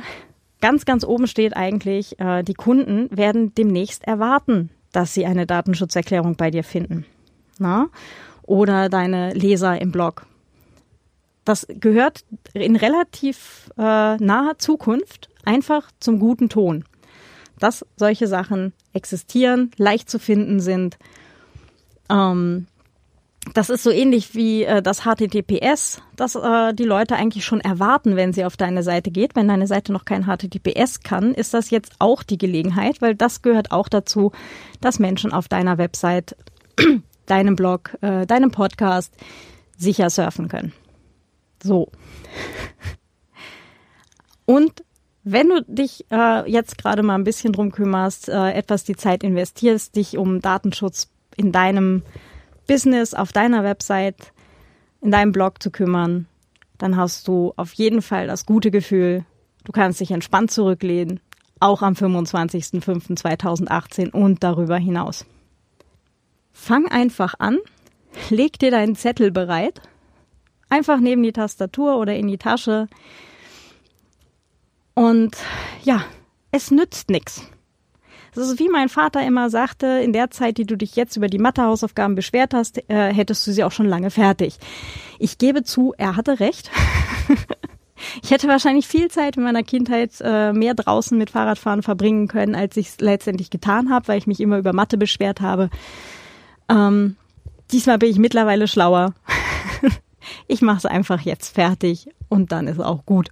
ganz, 0.62 0.86
ganz 0.86 1.04
oben 1.04 1.26
steht 1.26 1.54
eigentlich, 1.54 2.18
äh, 2.18 2.42
die 2.42 2.54
Kunden 2.54 3.08
werden 3.14 3.54
demnächst 3.54 4.04
erwarten, 4.04 4.70
dass 4.92 5.12
sie 5.12 5.26
eine 5.26 5.46
Datenschutzerklärung 5.46 6.36
bei 6.36 6.50
dir 6.50 6.64
finden. 6.64 7.04
Na? 7.58 7.88
Oder 8.42 8.88
deine 8.88 9.34
Leser 9.34 9.78
im 9.80 9.92
Blog 9.92 10.26
das 11.48 11.66
gehört 11.68 12.24
in 12.52 12.76
relativ 12.76 13.70
äh, 13.78 14.16
naher 14.16 14.58
Zukunft 14.58 15.30
einfach 15.44 15.90
zum 15.98 16.18
guten 16.18 16.50
Ton, 16.50 16.84
dass 17.58 17.87
solche 17.96 18.26
Sachen 18.26 18.74
existieren, 18.92 19.70
leicht 19.78 20.11
zu 20.11 20.18
finden 20.18 20.61
sind. 20.61 20.98
Ähm, 22.11 22.66
das 23.54 23.70
ist 23.70 23.82
so 23.82 23.90
ähnlich 23.90 24.34
wie 24.34 24.64
äh, 24.64 24.82
das 24.82 25.04
HTTPS, 25.04 26.02
das 26.16 26.34
äh, 26.34 26.74
die 26.74 26.84
Leute 26.84 27.16
eigentlich 27.16 27.46
schon 27.46 27.62
erwarten, 27.62 28.14
wenn 28.14 28.34
sie 28.34 28.44
auf 28.44 28.58
deine 28.58 28.82
Seite 28.82 29.11
geht. 29.11 29.34
Wenn 29.34 29.48
deine 29.48 29.66
Seite 29.66 29.92
noch 29.92 30.04
kein 30.04 30.24
HTTPS 30.24 31.00
kann, 31.00 31.32
ist 31.32 31.54
das 31.54 31.70
jetzt 31.70 31.94
auch 31.98 32.22
die 32.22 32.37
Gelegenheit, 32.37 33.00
weil 33.00 33.14
das 33.14 33.40
gehört 33.40 33.72
auch 33.72 33.88
dazu, 33.88 34.32
dass 34.82 34.98
Menschen 34.98 35.32
auf 35.32 35.48
deiner 35.48 35.78
Website, 35.78 36.37
deinem 37.26 37.56
Blog, 37.56 37.96
äh, 38.02 38.26
deinem 38.26 38.50
Podcast 38.50 39.14
sicher 39.78 40.11
surfen 40.11 40.48
können. 40.48 40.74
So. 41.62 41.90
Und 44.47 44.83
wenn 45.25 45.49
du 45.49 45.62
dich 45.62 46.07
äh, 46.11 46.51
jetzt 46.51 46.79
gerade 46.79 47.03
mal 47.03 47.16
ein 47.16 47.25
bisschen 47.25 47.53
drum 47.53 47.71
kümmerst, 47.71 48.31
äh, 48.31 48.53
etwas 48.53 48.85
die 48.85 48.97
Zeit 48.97 49.23
investierst, 49.23 49.94
dich 49.94 50.16
um 50.16 50.40
Datenschutz 50.40 51.11
in 51.37 51.53
deinem 51.53 52.03
Business, 52.66 53.12
auf 53.12 53.33
deiner 53.33 53.62
Website, 53.62 54.33
in 55.03 55.11
deinem 55.11 55.33
Blog 55.33 55.62
zu 55.62 55.71
kümmern, 55.71 56.27
dann 56.79 56.97
hast 56.97 57.29
du 57.29 57.53
auf 57.57 57.75
jeden 57.75 58.01
Fall 58.01 58.27
das 58.27 58.47
gute 58.47 58.71
Gefühl, 58.71 59.27
du 59.64 59.73
kannst 59.73 60.01
dich 60.01 60.12
entspannt 60.12 60.51
zurücklehnen, 60.51 61.21
auch 61.61 61.83
am 61.83 61.92
25.05.2018 61.92 64.12
und 64.12 64.42
darüber 64.42 64.79
hinaus. 64.79 65.27
Fang 66.53 66.88
einfach 66.88 67.35
an, 67.38 67.59
leg 68.31 68.59
dir 68.59 68.71
deinen 68.71 68.97
Zettel 68.97 69.31
bereit 69.31 69.83
Einfach 70.68 71.00
neben 71.00 71.22
die 71.22 71.33
Tastatur 71.33 71.96
oder 71.96 72.14
in 72.16 72.28
die 72.28 72.38
Tasche. 72.38 72.88
Und 74.94 75.37
ja, 75.85 76.04
es 76.50 76.70
nützt 76.70 77.11
nichts. 77.11 77.42
Das 78.35 78.48
ist 78.48 78.59
wie 78.59 78.68
mein 78.68 78.88
Vater 78.88 79.26
immer 79.26 79.50
sagte, 79.50 79.87
in 79.87 80.12
der 80.12 80.31
Zeit, 80.31 80.59
die 80.59 80.66
du 80.66 80.76
dich 80.76 80.96
jetzt 80.96 81.16
über 81.16 81.28
die 81.28 81.38
Mathehausaufgaben 81.38 82.14
beschwert 82.14 82.54
hast, 82.54 82.78
äh, 82.88 83.12
hättest 83.12 83.46
du 83.46 83.52
sie 83.52 83.64
auch 83.64 83.72
schon 83.72 83.88
lange 83.88 84.11
fertig. 84.11 84.59
Ich 85.18 85.38
gebe 85.38 85.64
zu, 85.64 85.94
er 85.96 86.16
hatte 86.16 86.40
recht. 86.40 86.70
Ich 88.22 88.31
hätte 88.31 88.46
wahrscheinlich 88.46 88.87
viel 88.87 89.11
Zeit 89.11 89.37
in 89.37 89.42
meiner 89.42 89.64
Kindheit 89.64 90.12
äh, 90.20 90.52
mehr 90.52 90.74
draußen 90.74 91.18
mit 91.18 91.31
Fahrradfahren 91.31 91.83
verbringen 91.83 92.28
können, 92.28 92.54
als 92.54 92.76
ich 92.76 92.90
es 92.90 93.00
letztendlich 93.00 93.50
getan 93.50 93.90
habe, 93.90 94.07
weil 94.07 94.18
ich 94.18 94.28
mich 94.28 94.40
immer 94.40 94.59
über 94.59 94.72
Mathe 94.72 94.96
beschwert 94.96 95.40
habe. 95.40 95.68
Ähm, 96.68 97.16
diesmal 97.72 97.98
bin 97.98 98.11
ich 98.11 98.18
mittlerweile 98.18 98.68
schlauer. 98.68 99.14
ich 100.46 100.62
mache 100.62 100.78
es 100.78 100.86
einfach 100.86 101.20
jetzt 101.20 101.54
fertig 101.54 102.08
und 102.28 102.52
dann 102.52 102.66
ist 102.66 102.80
auch 102.80 103.04
gut. 103.06 103.30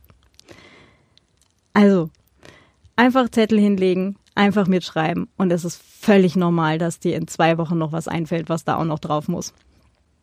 Also, 1.72 2.10
einfach 2.96 3.30
Zettel 3.30 3.58
hinlegen, 3.58 4.16
einfach 4.34 4.66
mitschreiben 4.66 5.28
und 5.36 5.52
es 5.52 5.64
ist 5.64 5.82
völlig 5.82 6.36
normal, 6.36 6.78
dass 6.78 7.00
dir 7.00 7.16
in 7.16 7.28
zwei 7.28 7.58
Wochen 7.58 7.78
noch 7.78 7.92
was 7.92 8.08
einfällt, 8.08 8.48
was 8.48 8.64
da 8.64 8.76
auch 8.76 8.84
noch 8.84 8.98
drauf 8.98 9.28
muss. 9.28 9.52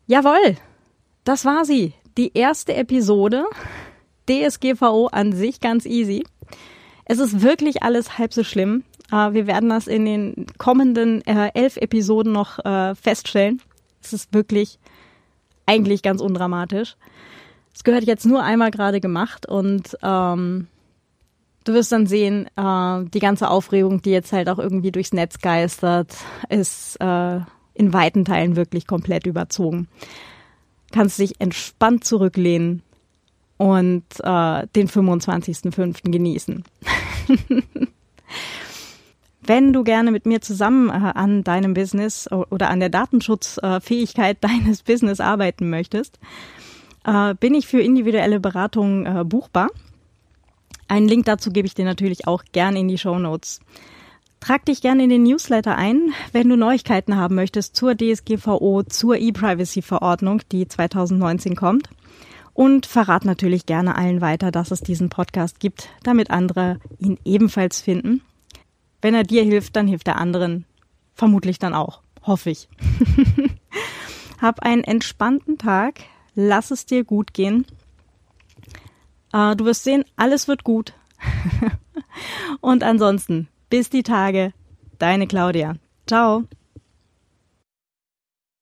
Jawohl, 0.06 0.56
das 1.24 1.44
war 1.44 1.64
sie. 1.64 1.94
Die 2.16 2.32
erste 2.34 2.74
Episode. 2.74 3.44
DSGVO 4.28 5.08
an 5.08 5.32
sich 5.32 5.60
ganz 5.60 5.84
easy. 5.86 6.24
Es 7.04 7.18
ist 7.18 7.42
wirklich 7.42 7.82
alles 7.82 8.18
halb 8.18 8.32
so 8.32 8.44
schlimm. 8.44 8.84
Äh, 9.10 9.32
wir 9.32 9.46
werden 9.46 9.68
das 9.68 9.86
in 9.86 10.04
den 10.04 10.46
kommenden 10.58 11.24
äh, 11.26 11.50
elf 11.54 11.76
Episoden 11.76 12.32
noch 12.32 12.58
äh, 12.64 12.94
feststellen. 12.94 13.60
Es 14.02 14.12
ist 14.12 14.32
wirklich 14.32 14.78
eigentlich 15.66 16.02
ganz 16.02 16.20
undramatisch. 16.20 16.96
Es 17.74 17.84
gehört 17.84 18.04
jetzt 18.04 18.24
nur 18.24 18.42
einmal 18.42 18.70
gerade 18.70 19.00
gemacht 19.00 19.46
und 19.46 19.96
ähm, 20.02 20.68
du 21.64 21.72
wirst 21.72 21.90
dann 21.92 22.06
sehen, 22.06 22.46
äh, 22.56 23.04
die 23.10 23.18
ganze 23.18 23.50
Aufregung, 23.50 24.00
die 24.00 24.10
jetzt 24.10 24.32
halt 24.32 24.48
auch 24.48 24.58
irgendwie 24.58 24.92
durchs 24.92 25.12
Netz 25.12 25.38
geistert, 25.38 26.14
ist 26.48 26.96
äh, 27.00 27.40
in 27.74 27.92
weiten 27.92 28.24
Teilen 28.24 28.56
wirklich 28.56 28.86
komplett 28.86 29.26
überzogen. 29.26 29.88
Kannst 30.92 31.18
dich 31.18 31.40
entspannt 31.40 32.04
zurücklehnen 32.04 32.82
und 33.56 34.04
äh, 34.20 34.66
den 34.76 34.88
25.05. 34.88 36.10
genießen. 36.10 36.64
Wenn 39.46 39.72
du 39.72 39.84
gerne 39.84 40.10
mit 40.10 40.24
mir 40.26 40.40
zusammen 40.40 40.88
äh, 40.88 40.92
an 40.92 41.44
deinem 41.44 41.74
Business 41.74 42.30
oder 42.30 42.70
an 42.70 42.80
der 42.80 42.88
Datenschutzfähigkeit 42.88 44.38
deines 44.40 44.82
Business 44.82 45.20
arbeiten 45.20 45.68
möchtest, 45.68 46.18
äh, 47.04 47.34
bin 47.34 47.54
ich 47.54 47.66
für 47.66 47.80
individuelle 47.80 48.40
Beratungen 48.40 49.04
äh, 49.06 49.24
buchbar. 49.24 49.68
Einen 50.88 51.08
Link 51.08 51.26
dazu 51.26 51.50
gebe 51.50 51.66
ich 51.66 51.74
dir 51.74 51.84
natürlich 51.84 52.26
auch 52.26 52.44
gerne 52.52 52.78
in 52.78 52.88
die 52.88 52.98
Show 52.98 53.18
Notes. 53.18 53.60
Trag 54.40 54.64
dich 54.66 54.82
gerne 54.82 55.04
in 55.04 55.10
den 55.10 55.22
Newsletter 55.22 55.76
ein, 55.76 56.12
wenn 56.32 56.48
du 56.48 56.56
Neuigkeiten 56.56 57.16
haben 57.16 57.34
möchtest 57.34 57.76
zur 57.76 57.94
DSGVO, 57.96 58.82
zur 58.82 59.16
E-Privacy-Verordnung, 59.16 60.42
die 60.52 60.68
2019 60.68 61.56
kommt. 61.56 61.88
Und 62.52 62.86
verrat 62.86 63.24
natürlich 63.24 63.66
gerne 63.66 63.96
allen 63.96 64.20
weiter, 64.20 64.52
dass 64.52 64.70
es 64.70 64.80
diesen 64.80 65.08
Podcast 65.08 65.60
gibt, 65.60 65.88
damit 66.02 66.30
andere 66.30 66.78
ihn 66.98 67.18
ebenfalls 67.24 67.80
finden. 67.80 68.20
Wenn 69.04 69.14
er 69.14 69.24
dir 69.24 69.44
hilft, 69.44 69.76
dann 69.76 69.86
hilft 69.86 70.08
er 70.08 70.16
anderen 70.16 70.64
vermutlich 71.12 71.58
dann 71.58 71.74
auch. 71.74 72.00
Hoffe 72.22 72.48
ich. 72.48 72.70
Hab 74.40 74.60
einen 74.60 74.82
entspannten 74.82 75.58
Tag. 75.58 76.00
Lass 76.34 76.70
es 76.70 76.86
dir 76.86 77.04
gut 77.04 77.34
gehen. 77.34 77.66
Äh, 79.34 79.56
du 79.56 79.66
wirst 79.66 79.84
sehen, 79.84 80.06
alles 80.16 80.48
wird 80.48 80.64
gut. 80.64 80.94
Und 82.62 82.82
ansonsten, 82.82 83.48
bis 83.68 83.90
die 83.90 84.04
Tage. 84.04 84.54
Deine 84.98 85.26
Claudia. 85.26 85.74
Ciao. 86.06 86.44